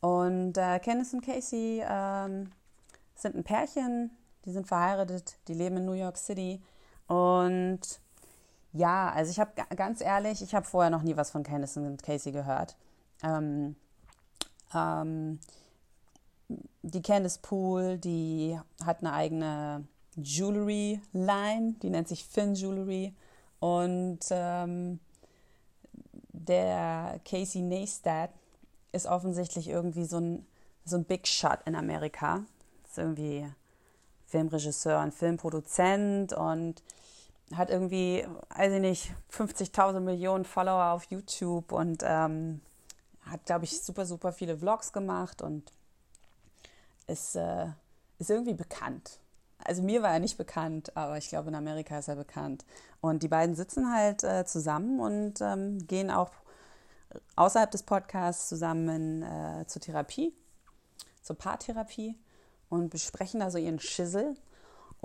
[0.00, 2.50] Und äh, Kenneth und Casey ähm,
[3.14, 4.10] sind ein Pärchen,
[4.44, 6.60] die sind verheiratet, die leben in New York City.
[7.06, 7.80] Und
[8.72, 12.02] ja, also ich habe ganz ehrlich, ich habe vorher noch nie was von Kenneth und
[12.02, 12.76] Casey gehört.
[13.22, 13.76] Ähm,
[14.74, 15.38] ähm,
[16.82, 23.14] die Candice Pool, die hat eine eigene Jewelry-Line, die nennt sich Finn Jewelry.
[23.60, 25.00] Und ähm,
[26.32, 28.30] der Casey Neistat
[28.92, 30.46] ist offensichtlich irgendwie so ein,
[30.84, 32.44] so ein Big Shot in Amerika.
[32.84, 33.46] Ist irgendwie
[34.34, 36.82] Filmregisseur und Filmproduzent und
[37.54, 42.60] hat irgendwie, weiß ich nicht, 50.000 Millionen Follower auf YouTube und ähm,
[43.30, 45.70] hat, glaube ich, super, super viele Vlogs gemacht und
[47.06, 47.66] ist, äh,
[48.18, 49.20] ist irgendwie bekannt.
[49.58, 52.64] Also mir war er nicht bekannt, aber ich glaube, in Amerika ist er bekannt.
[53.00, 56.32] Und die beiden sitzen halt äh, zusammen und ähm, gehen auch
[57.36, 60.34] außerhalb des Podcasts zusammen äh, zur Therapie,
[61.22, 62.16] zur Paartherapie
[62.68, 64.36] und besprechen da so ihren Schissel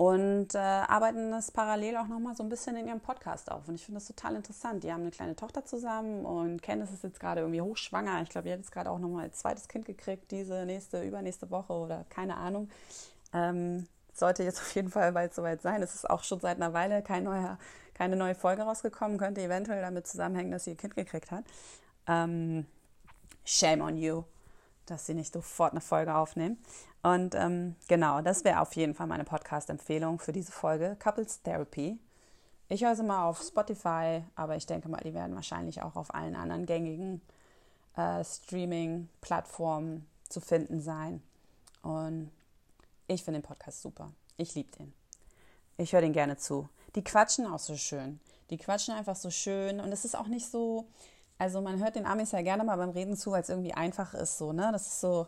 [0.00, 3.68] und äh, arbeiten das parallel auch nochmal so ein bisschen in ihrem Podcast auf.
[3.68, 4.82] Und ich finde das total interessant.
[4.82, 8.22] Die haben eine kleine Tochter zusammen und Candice ist jetzt gerade irgendwie hochschwanger.
[8.22, 11.50] Ich glaube, die hat jetzt gerade auch nochmal ein zweites Kind gekriegt, diese nächste, übernächste
[11.50, 12.70] Woche oder keine Ahnung.
[13.34, 15.82] Ähm, sollte jetzt auf jeden Fall bald soweit sein.
[15.82, 17.58] Es ist auch schon seit einer Weile kein neuer,
[17.92, 19.18] keine neue Folge rausgekommen.
[19.18, 21.44] Könnte eventuell damit zusammenhängen, dass sie ihr Kind gekriegt hat.
[22.06, 22.66] Ähm,
[23.44, 24.24] shame on you,
[24.86, 26.56] dass sie nicht sofort eine Folge aufnehmen.
[27.02, 31.98] Und ähm, genau, das wäre auf jeden Fall meine Podcast-Empfehlung für diese Folge, Couples Therapy.
[32.68, 36.14] Ich höre sie mal auf Spotify, aber ich denke mal, die werden wahrscheinlich auch auf
[36.14, 37.20] allen anderen gängigen
[37.96, 41.22] äh, Streaming-Plattformen zu finden sein.
[41.82, 42.30] Und
[43.08, 44.12] ich finde den Podcast super.
[44.36, 44.92] Ich liebe den.
[45.78, 46.68] Ich höre den gerne zu.
[46.94, 48.20] Die quatschen auch so schön.
[48.50, 50.86] Die quatschen einfach so schön und es ist auch nicht so,
[51.38, 54.12] also man hört den Amis ja gerne mal beim Reden zu, weil es irgendwie einfach
[54.12, 54.70] ist so, ne?
[54.72, 55.26] Das ist so,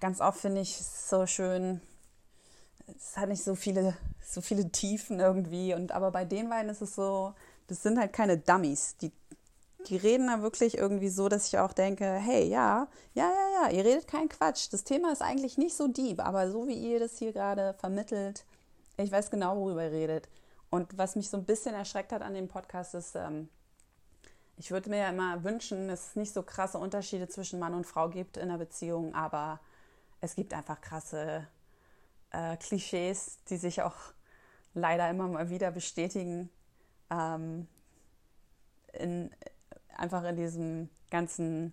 [0.00, 1.80] ganz oft finde ich so schön,
[2.96, 5.74] es hat nicht so viele, so viele Tiefen irgendwie.
[5.74, 7.34] Und aber bei den beiden ist es so,
[7.66, 8.96] das sind halt keine Dummies.
[8.96, 9.12] Die,
[9.86, 13.70] die reden da wirklich irgendwie so, dass ich auch denke, hey, ja, ja, ja, ja,
[13.70, 14.68] ihr redet keinen Quatsch.
[14.72, 18.44] Das Thema ist eigentlich nicht so deep, aber so wie ihr das hier gerade vermittelt,
[18.96, 20.28] ich weiß genau, worüber ihr redet.
[20.70, 23.48] Und was mich so ein bisschen erschreckt hat an dem Podcast ist, ähm,
[24.58, 27.86] ich würde mir ja immer wünschen, dass es nicht so krasse Unterschiede zwischen Mann und
[27.86, 29.60] Frau gibt in einer Beziehung, aber
[30.20, 31.46] es gibt einfach krasse
[32.30, 33.96] äh, Klischees, die sich auch
[34.74, 36.50] leider immer mal wieder bestätigen.
[37.10, 37.68] Ähm,
[38.92, 39.30] in,
[39.96, 41.72] einfach in diesem ganzen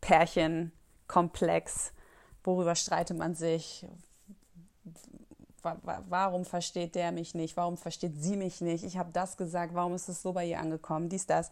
[0.00, 1.92] Pärchenkomplex.
[2.42, 3.86] Worüber streitet man sich?
[5.62, 7.56] Warum versteht der mich nicht?
[7.56, 8.84] Warum versteht sie mich nicht?
[8.84, 9.74] Ich habe das gesagt.
[9.74, 11.08] Warum ist es so bei ihr angekommen?
[11.08, 11.50] Dies, das.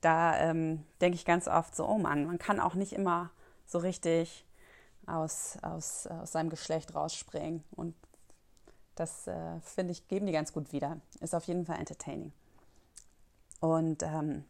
[0.00, 3.30] Da ähm, denke ich ganz oft so, oh Mann, man kann auch nicht immer
[3.66, 4.44] so richtig
[5.06, 7.62] aus, aus, aus seinem Geschlecht rausspringen.
[7.76, 7.94] Und
[8.94, 10.98] das, äh, finde ich, geben die ganz gut wieder.
[11.20, 12.32] Ist auf jeden Fall entertaining.
[13.60, 14.44] Und ähm,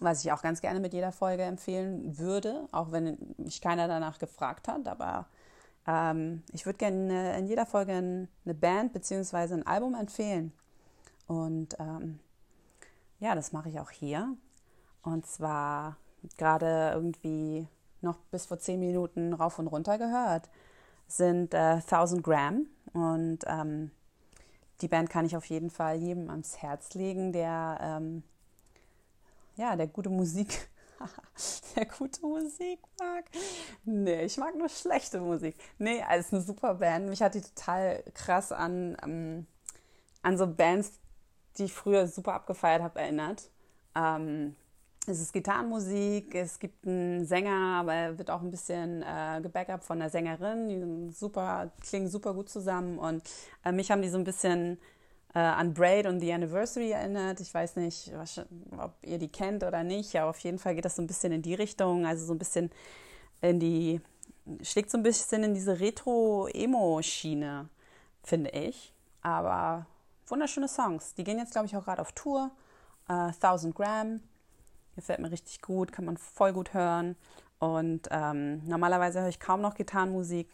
[0.00, 4.18] was ich auch ganz gerne mit jeder Folge empfehlen würde, auch wenn mich keiner danach
[4.18, 5.26] gefragt hat, aber
[5.86, 9.54] ähm, ich würde gerne in jeder Folge eine Band bzw.
[9.54, 10.52] ein Album empfehlen.
[11.26, 12.18] Und ähm,
[13.20, 14.36] ja, das mache ich auch hier.
[15.02, 15.96] Und zwar
[16.36, 17.66] gerade irgendwie
[18.00, 20.48] noch bis vor zehn Minuten rauf und runter gehört,
[21.08, 22.66] sind äh, 1000 Gram.
[22.92, 23.90] Und ähm,
[24.80, 28.22] die Band kann ich auf jeden Fall jedem ans Herz legen, der, ähm,
[29.56, 30.68] ja, der gute Musik,
[31.76, 33.24] der gute Musik mag.
[33.84, 35.56] Nee, ich mag nur schlechte Musik.
[35.78, 37.08] Nee, also eine super Band.
[37.08, 39.46] Mich hat die total krass an, ähm,
[40.22, 40.92] an so Bands,
[41.58, 43.50] die ich früher super abgefeiert habe, erinnert.
[43.94, 44.56] Ähm,
[45.06, 49.84] es ist Gitarrenmusik, es gibt einen Sänger, aber er wird auch ein bisschen äh, gebackupt
[49.84, 50.68] von der Sängerin.
[50.68, 53.22] Die super, klingen super gut zusammen und
[53.64, 54.78] äh, mich haben die so ein bisschen
[55.34, 57.40] äh, an Braid und The Anniversary erinnert.
[57.40, 58.40] Ich weiß nicht, was,
[58.78, 61.32] ob ihr die kennt oder nicht, aber auf jeden Fall geht das so ein bisschen
[61.32, 62.70] in die Richtung, also so ein bisschen
[63.40, 64.00] in die,
[64.62, 67.68] schlägt so ein bisschen in diese Retro-Emo-Schiene,
[68.22, 68.92] finde ich.
[69.22, 69.86] Aber
[70.26, 71.14] wunderschöne Songs.
[71.14, 72.50] Die gehen jetzt, glaube ich, auch gerade auf Tour.
[73.06, 74.20] Uh, Thousand Gram
[74.94, 77.16] Gefällt mir richtig gut, kann man voll gut hören.
[77.58, 80.48] Und ähm, normalerweise höre ich kaum noch Gitarrenmusik,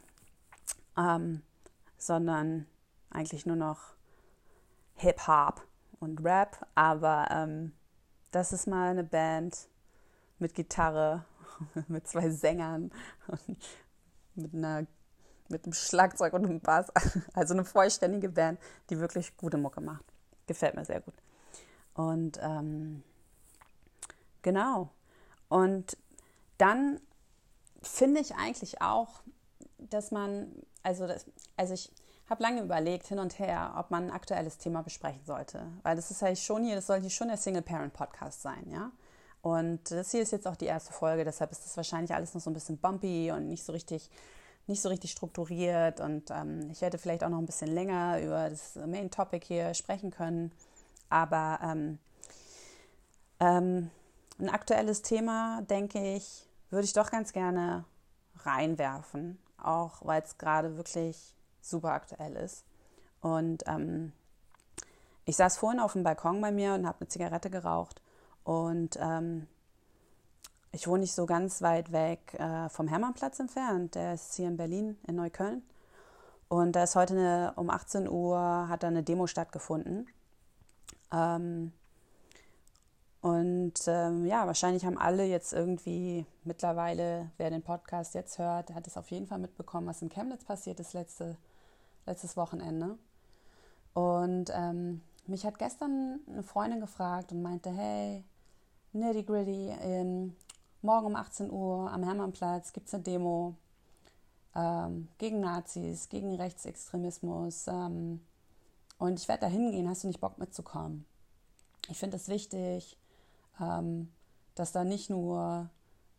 [0.96, 1.42] ähm,
[1.98, 2.66] sondern
[3.10, 3.94] eigentlich nur noch
[5.00, 5.62] Hip-Hop
[5.98, 6.66] und Rap.
[6.74, 7.72] Aber ähm,
[8.30, 9.68] das ist mal eine Band
[10.38, 11.24] mit Gitarre,
[11.88, 12.90] mit zwei Sängern.
[14.34, 14.86] mit einer
[15.50, 16.86] mit einem Schlagzeug und einem Bass.
[17.34, 20.04] Also eine vollständige Band, die wirklich gute Mucke macht.
[20.46, 21.14] Gefällt mir sehr gut.
[21.94, 23.02] Und ähm,
[24.42, 24.90] genau.
[25.48, 25.96] Und
[26.58, 27.00] dann
[27.82, 29.22] finde ich eigentlich auch,
[29.78, 31.90] dass man, also, das, also ich
[32.30, 35.66] habe lange überlegt, hin und her, ob man ein aktuelles Thema besprechen sollte.
[35.82, 38.92] Weil das ist ja schon hier, das soll hier schon der Single-Parent-Podcast sein, ja.
[39.42, 42.40] Und das hier ist jetzt auch die erste Folge, deshalb ist das wahrscheinlich alles noch
[42.40, 44.10] so ein bisschen bumpy und nicht so richtig,
[44.66, 46.00] nicht so richtig strukturiert.
[46.00, 49.74] Und ähm, ich hätte vielleicht auch noch ein bisschen länger über das Main Topic hier
[49.74, 50.52] sprechen können.
[51.08, 51.98] Aber ähm,
[53.40, 53.90] ähm,
[54.38, 57.84] ein aktuelles Thema, denke ich, würde ich doch ganz gerne
[58.44, 62.64] reinwerfen, auch weil es gerade wirklich super aktuell ist.
[63.20, 64.12] Und ähm,
[65.24, 68.00] ich saß vorhin auf dem Balkon bei mir und habe eine Zigarette geraucht.
[68.44, 69.46] Und ähm,
[70.72, 73.94] ich wohne nicht so ganz weit weg äh, vom Hermannplatz entfernt.
[73.94, 75.62] Der ist hier in Berlin, in Neukölln.
[76.48, 80.08] Und da ist heute eine, um 18 Uhr hat da eine Demo stattgefunden.
[81.12, 81.72] Ähm,
[83.20, 88.86] und ähm, ja, wahrscheinlich haben alle jetzt irgendwie mittlerweile, wer den Podcast jetzt hört, hat
[88.86, 91.36] es auf jeden Fall mitbekommen, was in Chemnitz passiert ist letzte,
[92.06, 92.98] letztes Wochenende.
[93.94, 98.24] Und ähm, mich hat gestern eine Freundin gefragt und meinte, hey,
[98.92, 100.34] nitty gritty, ähm,
[100.82, 103.54] morgen um 18 Uhr am Hermannplatz gibt es eine Demo
[104.54, 107.66] ähm, gegen Nazis, gegen Rechtsextremismus.
[107.68, 108.20] Ähm,
[108.98, 111.06] und ich werde da hingehen, hast du nicht Bock mitzukommen?
[111.88, 112.98] Ich finde es wichtig,
[113.60, 114.10] ähm,
[114.54, 115.70] dass da nicht nur,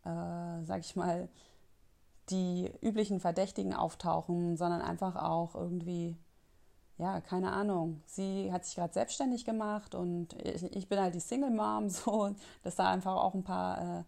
[0.04, 1.28] äh, sag ich mal,
[2.30, 6.16] die üblichen Verdächtigen auftauchen, sondern einfach auch irgendwie,
[6.98, 8.02] ja, keine Ahnung.
[8.06, 12.34] Sie hat sich gerade selbstständig gemacht und ich, ich, bin halt die Single Mom, so,
[12.62, 14.04] dass da einfach auch ein paar, äh,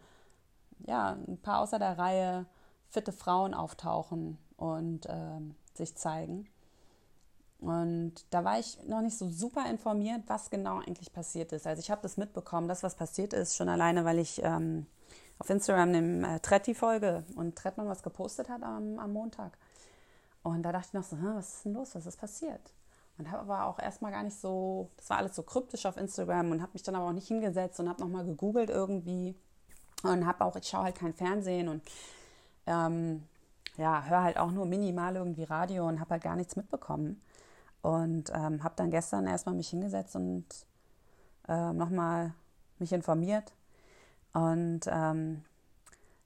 [0.86, 2.46] ja, ein paar außer der Reihe
[2.88, 5.40] fitte Frauen auftauchen und äh,
[5.74, 6.48] sich zeigen.
[7.58, 11.66] Und da war ich noch nicht so super informiert, was genau eigentlich passiert ist.
[11.66, 14.86] Also ich habe das mitbekommen, das, was passiert ist, schon alleine, weil ich ähm,
[15.38, 19.58] auf Instagram dem äh, Tretti folge und Trettmann was gepostet hat am, am Montag.
[20.42, 22.72] Und da dachte ich noch so, was ist denn los, was ist passiert?
[23.16, 26.50] Und habe aber auch erstmal gar nicht so, das war alles so kryptisch auf Instagram
[26.50, 29.36] und habe mich dann aber auch nicht hingesetzt und habe nochmal gegoogelt irgendwie
[30.02, 31.82] und habe auch, ich schaue halt kein Fernsehen und
[32.66, 33.22] ähm,
[33.76, 37.20] ja, höre halt auch nur minimal irgendwie Radio und habe halt gar nichts mitbekommen.
[37.82, 40.46] Und ähm, habe dann gestern erstmal mich hingesetzt und
[41.48, 42.32] äh, nochmal
[42.78, 43.52] mich informiert.
[44.34, 45.42] Und ähm,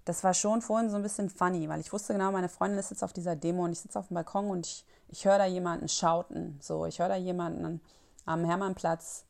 [0.04, 2.90] das war schon vorhin so ein bisschen funny, weil ich wusste genau, meine Freundin ist
[2.90, 5.44] jetzt auf dieser Demo und ich sitze auf dem Balkon und ich, ich höre da
[5.44, 6.58] jemanden schauten.
[6.60, 7.80] So, ich höre da jemanden
[8.24, 9.24] am Hermannplatz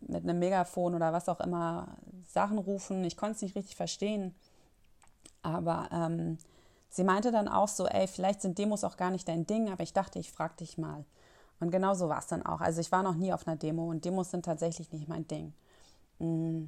[0.00, 1.86] mit einem Megafon oder was auch immer
[2.28, 3.04] Sachen rufen.
[3.04, 4.34] Ich konnte es nicht richtig verstehen.
[5.42, 6.38] Aber ähm,
[6.88, 9.84] sie meinte dann auch so, ey, vielleicht sind Demos auch gar nicht dein Ding, aber
[9.84, 11.04] ich dachte, ich frage dich mal.
[11.60, 12.60] Und genau so war es dann auch.
[12.60, 15.52] Also ich war noch nie auf einer Demo und Demos sind tatsächlich nicht mein Ding.
[16.18, 16.64] Mm.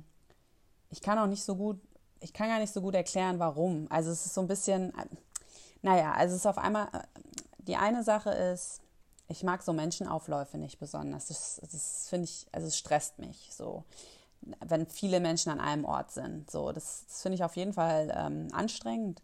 [0.96, 1.78] Ich kann auch nicht so gut,
[2.20, 3.86] ich kann gar nicht so gut erklären, warum.
[3.90, 4.94] Also es ist so ein bisschen,
[5.82, 6.88] naja, also es ist auf einmal,
[7.58, 8.80] die eine Sache ist,
[9.28, 11.26] ich mag so Menschenaufläufe nicht besonders.
[11.26, 13.84] Das, das finde ich, also es stresst mich so,
[14.64, 16.50] wenn viele Menschen an einem Ort sind.
[16.50, 19.20] So, das, das finde ich auf jeden Fall ähm, anstrengend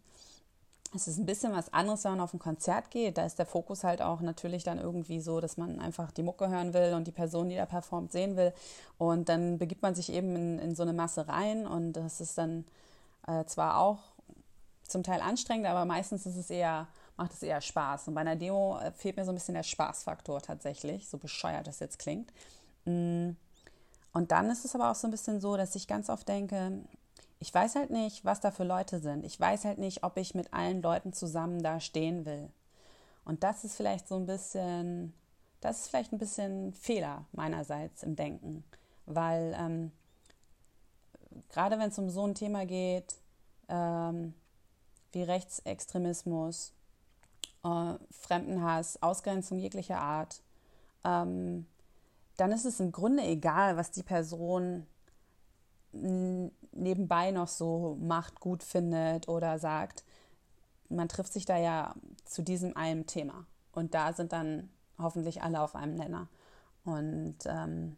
[0.95, 3.17] es ist ein bisschen was anderes, wenn man auf ein Konzert geht.
[3.17, 6.49] Da ist der Fokus halt auch natürlich dann irgendwie so, dass man einfach die Mucke
[6.49, 8.53] hören will und die Person, die da performt, sehen will.
[8.97, 12.37] Und dann begibt man sich eben in, in so eine Masse rein und das ist
[12.37, 12.65] dann
[13.27, 13.99] äh, zwar auch
[14.87, 18.07] zum Teil anstrengend, aber meistens ist es eher, macht es eher Spaß.
[18.07, 21.67] Und bei einer Demo äh, fehlt mir so ein bisschen der Spaßfaktor tatsächlich, so bescheuert
[21.67, 22.31] das jetzt klingt.
[22.85, 23.31] Mm.
[24.15, 26.83] Und dann ist es aber auch so ein bisschen so, dass ich ganz oft denke,
[27.43, 29.25] ich weiß halt nicht, was da für Leute sind.
[29.25, 32.49] Ich weiß halt nicht, ob ich mit allen Leuten zusammen da stehen will.
[33.25, 35.13] Und das ist vielleicht so ein bisschen,
[35.59, 38.63] das ist vielleicht ein bisschen Fehler meinerseits im Denken,
[39.07, 39.91] weil ähm,
[41.49, 43.13] gerade wenn es um so ein Thema geht
[43.67, 44.33] ähm,
[45.11, 46.71] wie Rechtsextremismus,
[47.65, 50.41] äh, Fremdenhass, Ausgrenzung jeglicher Art,
[51.03, 51.65] ähm,
[52.37, 54.87] dann ist es im Grunde egal, was die Person
[56.73, 60.03] nebenbei noch so macht, gut findet oder sagt,
[60.89, 61.95] man trifft sich da ja
[62.25, 63.45] zu diesem einen Thema.
[63.73, 66.27] Und da sind dann hoffentlich alle auf einem Nenner.
[66.85, 67.95] Und ähm,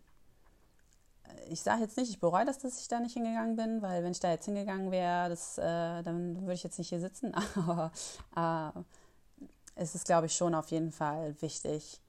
[1.49, 4.11] ich sage jetzt nicht, ich bereue das, dass ich da nicht hingegangen bin, weil wenn
[4.11, 7.33] ich da jetzt hingegangen wäre, äh, dann würde ich jetzt nicht hier sitzen.
[7.55, 7.91] Aber
[8.35, 8.79] äh,
[9.75, 12.01] es ist, glaube ich, schon auf jeden Fall wichtig,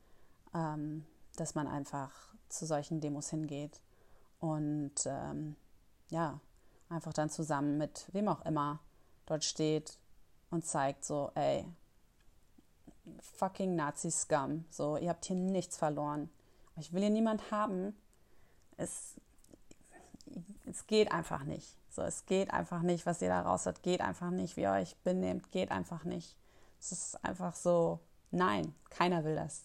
[0.54, 1.04] ähm,
[1.36, 2.12] dass man einfach
[2.48, 3.80] zu solchen Demos hingeht
[4.40, 5.56] und ähm,
[6.10, 6.40] ja,
[6.88, 8.80] einfach dann zusammen mit wem auch immer
[9.26, 9.98] dort steht
[10.50, 11.66] und zeigt so, ey,
[13.20, 14.64] fucking Nazi-Scum.
[14.70, 16.30] So, ihr habt hier nichts verloren.
[16.76, 17.96] Ich will hier niemand haben.
[18.76, 19.14] Es,
[20.66, 21.76] es geht einfach nicht.
[21.90, 24.72] So, es geht einfach nicht, was ihr da raus hat, geht einfach nicht, wie ihr
[24.72, 26.36] euch benehmt, geht einfach nicht.
[26.78, 29.62] Es ist einfach so, nein, keiner will das.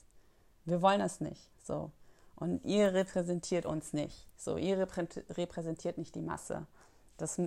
[0.63, 1.51] Wir wollen das nicht.
[1.61, 1.91] So.
[2.35, 4.27] Und ihr repräsentiert uns nicht.
[4.37, 6.65] So, ihr repräsentiert nicht die Masse.
[7.17, 7.39] Das,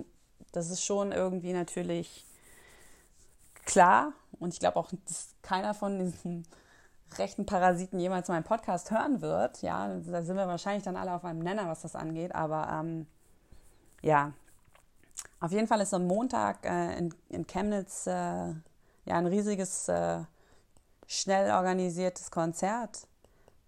[0.51, 2.25] das ist schon irgendwie natürlich
[3.65, 4.13] klar.
[4.39, 6.45] Und ich glaube auch, dass keiner von diesen
[7.17, 9.61] rechten Parasiten jemals meinen Podcast hören wird.
[9.61, 12.33] Ja, da sind wir wahrscheinlich dann alle auf einem Nenner, was das angeht.
[12.33, 13.07] Aber ähm,
[14.01, 14.33] ja,
[15.39, 18.55] auf jeden Fall ist am Montag äh, in, in, Chemnitz äh, ja
[19.05, 20.23] ein riesiges, äh,
[21.07, 23.07] schnell organisiertes Konzert.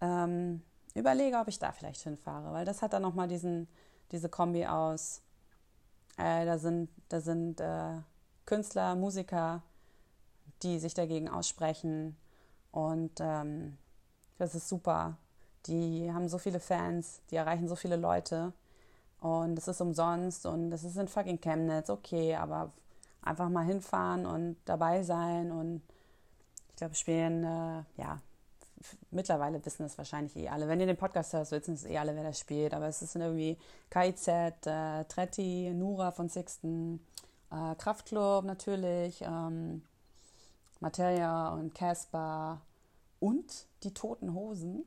[0.01, 0.61] Ähm,
[0.93, 5.21] überlege, ob ich da vielleicht hinfahre, weil das hat dann nochmal diese Kombi aus.
[6.17, 7.97] Äh, da sind, da sind äh,
[8.45, 9.61] Künstler, Musiker,
[10.63, 12.17] die sich dagegen aussprechen.
[12.71, 13.77] Und ähm,
[14.37, 15.17] das ist super.
[15.67, 18.53] Die haben so viele Fans, die erreichen so viele Leute.
[19.19, 22.71] Und es ist umsonst und es ist in fucking Chemnitz, okay, aber
[23.21, 25.51] einfach mal hinfahren und dabei sein.
[25.51, 25.81] Und
[26.69, 28.21] ich glaube, spielen, äh, ja,
[29.11, 30.67] mittlerweile wissen es wahrscheinlich eh alle.
[30.67, 32.73] Wenn ihr den Podcast hört, wissen es eh alle, wer das spielt.
[32.73, 33.57] Aber es ist irgendwie
[33.89, 36.99] KIZ, äh, Tretti, Nura von Sixten,
[37.51, 39.83] äh, Kraftklub natürlich, ähm,
[40.79, 42.61] Materia und Casper
[43.19, 44.85] und die Toten Hosen.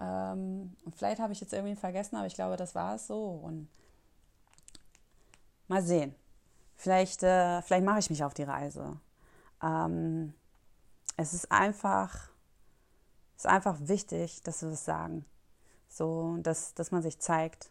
[0.00, 3.40] Ähm, und vielleicht habe ich jetzt irgendwie vergessen, aber ich glaube, das war es so.
[3.42, 3.68] Und
[5.66, 6.14] mal sehen.
[6.76, 8.96] Vielleicht, äh, vielleicht mache ich mich auf die Reise.
[9.62, 10.32] Ähm,
[11.16, 12.30] es ist einfach
[13.38, 15.24] ist einfach wichtig, dass wir das sagen.
[15.88, 17.70] So, dass, dass man sich zeigt.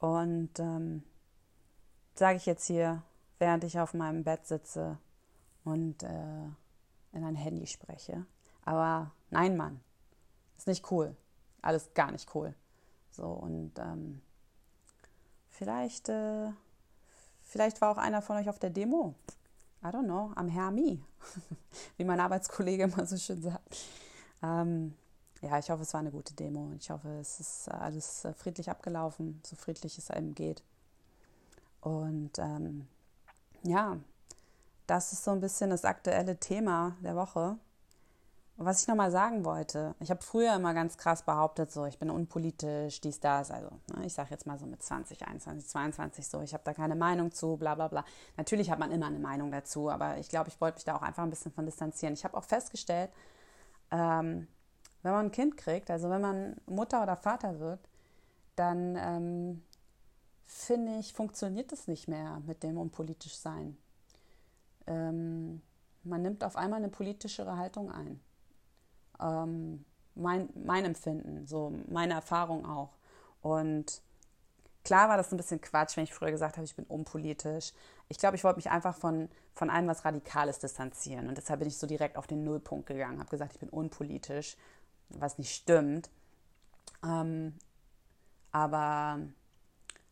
[0.00, 1.04] Und ähm,
[2.14, 3.02] sage ich jetzt hier,
[3.38, 4.98] während ich auf meinem Bett sitze
[5.64, 6.44] und äh,
[7.12, 8.26] in ein Handy spreche.
[8.64, 9.80] Aber nein, Mann,
[10.58, 11.16] ist nicht cool.
[11.62, 12.54] Alles gar nicht cool.
[13.10, 14.20] So, und ähm,
[15.50, 16.50] vielleicht, äh,
[17.42, 19.14] vielleicht war auch einer von euch auf der Demo.
[19.84, 21.00] I don't know, am Hermi,
[21.96, 23.76] wie mein Arbeitskollege immer so schön sagt.
[24.42, 24.94] Ähm,
[25.42, 26.72] ja, ich hoffe, es war eine gute Demo.
[26.78, 30.62] Ich hoffe, es ist alles äh, friedlich abgelaufen, so friedlich es einem geht.
[31.80, 32.88] Und ähm,
[33.62, 33.98] ja,
[34.86, 37.58] das ist so ein bisschen das aktuelle Thema der Woche.
[38.58, 42.08] Was ich nochmal sagen wollte, ich habe früher immer ganz krass behauptet, so ich bin
[42.08, 46.40] unpolitisch, dies, das, also ne, ich sage jetzt mal so mit 20, 21, 22 so,
[46.40, 48.02] ich habe da keine Meinung zu, bla bla bla.
[48.38, 51.02] Natürlich hat man immer eine Meinung dazu, aber ich glaube, ich wollte mich da auch
[51.02, 52.14] einfach ein bisschen von distanzieren.
[52.14, 53.10] Ich habe auch festgestellt,
[53.90, 54.48] ähm,
[55.02, 57.80] wenn man ein Kind kriegt, also wenn man Mutter oder Vater wird,
[58.56, 59.62] dann ähm,
[60.46, 63.76] finde ich, funktioniert es nicht mehr mit dem unpolitisch sein.
[64.86, 65.62] Ähm,
[66.02, 68.20] man nimmt auf einmal eine politischere Haltung ein.
[69.20, 69.84] Ähm,
[70.14, 72.96] mein, mein Empfinden, so meine Erfahrung auch.
[73.42, 74.02] Und
[74.86, 77.72] klar war das ein bisschen Quatsch, wenn ich früher gesagt habe, ich bin unpolitisch.
[78.08, 81.26] Ich glaube, ich wollte mich einfach von, von allem was Radikales distanzieren.
[81.26, 84.56] Und deshalb bin ich so direkt auf den Nullpunkt gegangen, habe gesagt, ich bin unpolitisch,
[85.08, 86.08] was nicht stimmt.
[87.04, 87.54] Ähm,
[88.52, 89.18] aber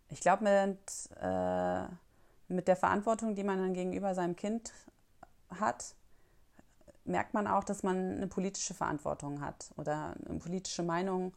[0.09, 0.81] ich glaube, mit,
[1.23, 1.85] äh,
[2.49, 4.73] mit der Verantwortung, die man dann gegenüber seinem Kind
[5.61, 5.95] hat,
[7.05, 11.33] merkt man auch, dass man eine politische Verantwortung hat oder eine politische Meinung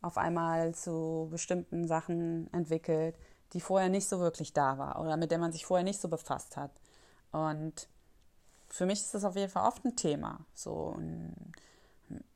[0.00, 3.16] auf einmal zu bestimmten Sachen entwickelt,
[3.52, 6.08] die vorher nicht so wirklich da war oder mit der man sich vorher nicht so
[6.08, 6.70] befasst hat.
[7.32, 7.88] Und
[8.68, 10.40] für mich ist das auf jeden Fall oft ein Thema.
[10.54, 10.96] So,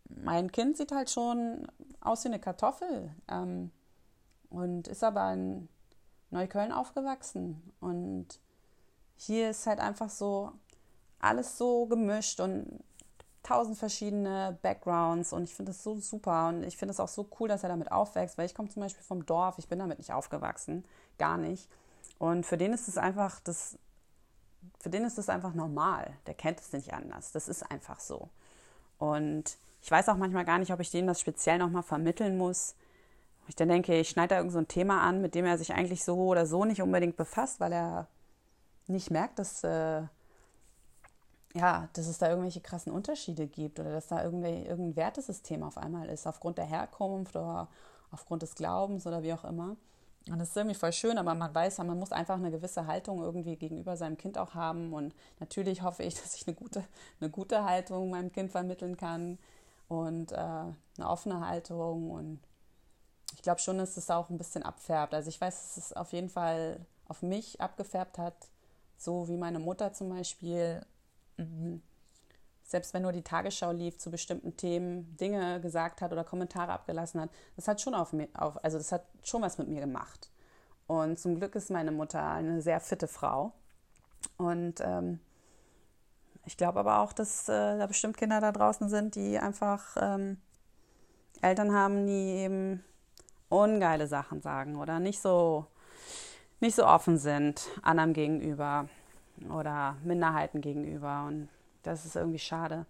[0.09, 1.67] mein Kind sieht halt schon
[2.01, 3.71] aus wie eine Kartoffel ähm,
[4.51, 5.69] und ist aber in
[6.31, 7.63] Neukölln aufgewachsen.
[7.81, 8.27] Und
[9.17, 10.53] hier ist halt einfach so
[11.21, 12.83] alles so gemischt und
[13.43, 17.29] tausend verschiedene Backgrounds und ich finde das so super und ich finde es auch so
[17.41, 19.99] cool, dass er damit aufwächst, weil ich komme zum Beispiel vom Dorf, ich bin damit
[19.99, 20.85] nicht aufgewachsen,
[21.19, 21.69] gar nicht.
[22.19, 23.79] Und für den ist es einfach das,
[24.79, 26.13] für den ist es einfach normal.
[26.27, 27.33] Der kennt es nicht anders.
[27.33, 28.29] Das ist einfach so.
[28.99, 32.77] Und ich weiß auch manchmal gar nicht, ob ich dem das speziell nochmal vermitteln muss.
[33.49, 36.05] Ich dann denke, ich schneide da irgend so Thema an, mit dem er sich eigentlich
[36.05, 38.07] so oder so nicht unbedingt befasst, weil er
[38.87, 40.03] nicht merkt, dass, äh,
[41.55, 46.09] ja, dass es da irgendwelche krassen Unterschiede gibt oder dass da irgendein Wertesystem auf einmal
[46.09, 47.69] ist, aufgrund der Herkunft oder
[48.11, 49.77] aufgrund des Glaubens oder wie auch immer.
[50.31, 52.87] Und das ist irgendwie voll schön, aber man weiß ja, man muss einfach eine gewisse
[52.87, 54.93] Haltung irgendwie gegenüber seinem Kind auch haben.
[54.93, 56.85] Und natürlich hoffe ich, dass ich eine gute,
[57.21, 59.39] eine gute Haltung meinem Kind vermitteln kann
[59.89, 62.11] und äh, eine offene Haltung.
[62.13, 62.41] Und
[63.35, 65.13] ich glaube schon, dass es auch ein bisschen abfärbt.
[65.13, 66.79] Also ich weiß, dass es auf jeden Fall
[67.09, 68.49] auf mich abgefärbt hat,
[68.97, 70.87] so wie meine Mutter zum Beispiel
[72.73, 77.21] selbst wenn nur die Tagesschau lief, zu bestimmten Themen Dinge gesagt hat oder Kommentare abgelassen
[77.21, 80.31] hat, das hat schon auf mir, auf, also das hat schon was mit mir gemacht.
[80.87, 83.53] Und zum Glück ist meine Mutter eine sehr fitte Frau.
[84.39, 85.21] Und ähm,
[86.45, 90.39] ich glaube aber auch, dass äh, da bestimmt Kinder da draußen sind, die einfach ähm,
[91.41, 92.85] Eltern haben, die eben
[93.49, 95.67] ungeile Sachen sagen oder nicht so,
[96.61, 98.89] nicht so offen sind anderen gegenüber
[99.51, 101.25] oder Minderheiten gegenüber.
[101.27, 101.49] Und
[101.83, 102.87] das ist irgendwie schade.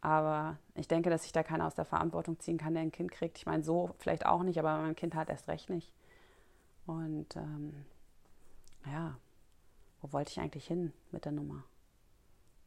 [0.00, 3.12] Aber ich denke, dass sich da keiner aus der Verantwortung ziehen kann, der ein Kind
[3.12, 3.38] kriegt.
[3.38, 5.92] Ich meine, so vielleicht auch nicht, aber mein Kind hat erst recht nicht.
[6.86, 7.84] Und ähm,
[8.86, 9.16] ja,
[10.00, 11.62] wo wollte ich eigentlich hin mit der Nummer?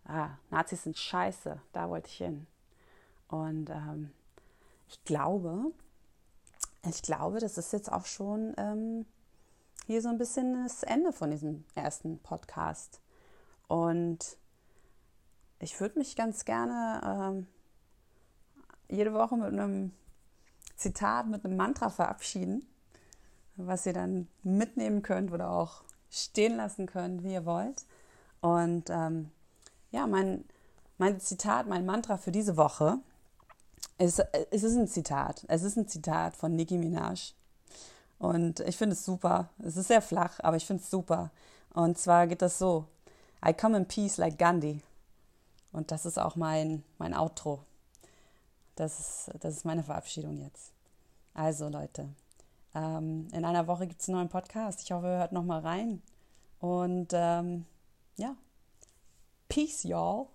[0.05, 2.47] Ah, Nazis sind scheiße, da wollte ich hin.
[3.27, 4.11] Und ähm,
[4.87, 5.71] ich glaube,
[6.87, 9.05] ich glaube, das ist jetzt auch schon ähm,
[9.87, 13.01] hier so ein bisschen das Ende von diesem ersten Podcast.
[13.67, 14.37] Und
[15.59, 17.47] ich würde mich ganz gerne ähm,
[18.89, 19.91] jede Woche mit einem
[20.75, 22.65] Zitat, mit einem Mantra verabschieden,
[23.55, 27.85] was ihr dann mitnehmen könnt oder auch stehen lassen könnt, wie ihr wollt.
[28.41, 29.31] Und ähm,
[29.91, 30.45] ja, mein,
[30.97, 32.99] mein Zitat, mein Mantra für diese Woche
[33.97, 34.19] ist,
[34.51, 35.45] es ist ein Zitat.
[35.47, 37.33] Es ist ein Zitat von Nicki Minaj.
[38.19, 39.49] Und ich finde es super.
[39.59, 41.31] Es ist sehr flach, aber ich finde es super.
[41.73, 42.85] Und zwar geht das so:
[43.47, 44.81] I come in peace like Gandhi.
[45.71, 47.63] Und das ist auch mein, mein Outro.
[48.75, 50.71] Das ist, das ist meine Verabschiedung jetzt.
[51.33, 52.09] Also Leute,
[52.73, 54.81] ähm, in einer Woche gibt es einen neuen Podcast.
[54.81, 56.01] Ich hoffe, ihr hört nochmal rein.
[56.59, 57.65] Und ähm,
[58.17, 58.35] ja,
[59.47, 60.27] peace, y'all.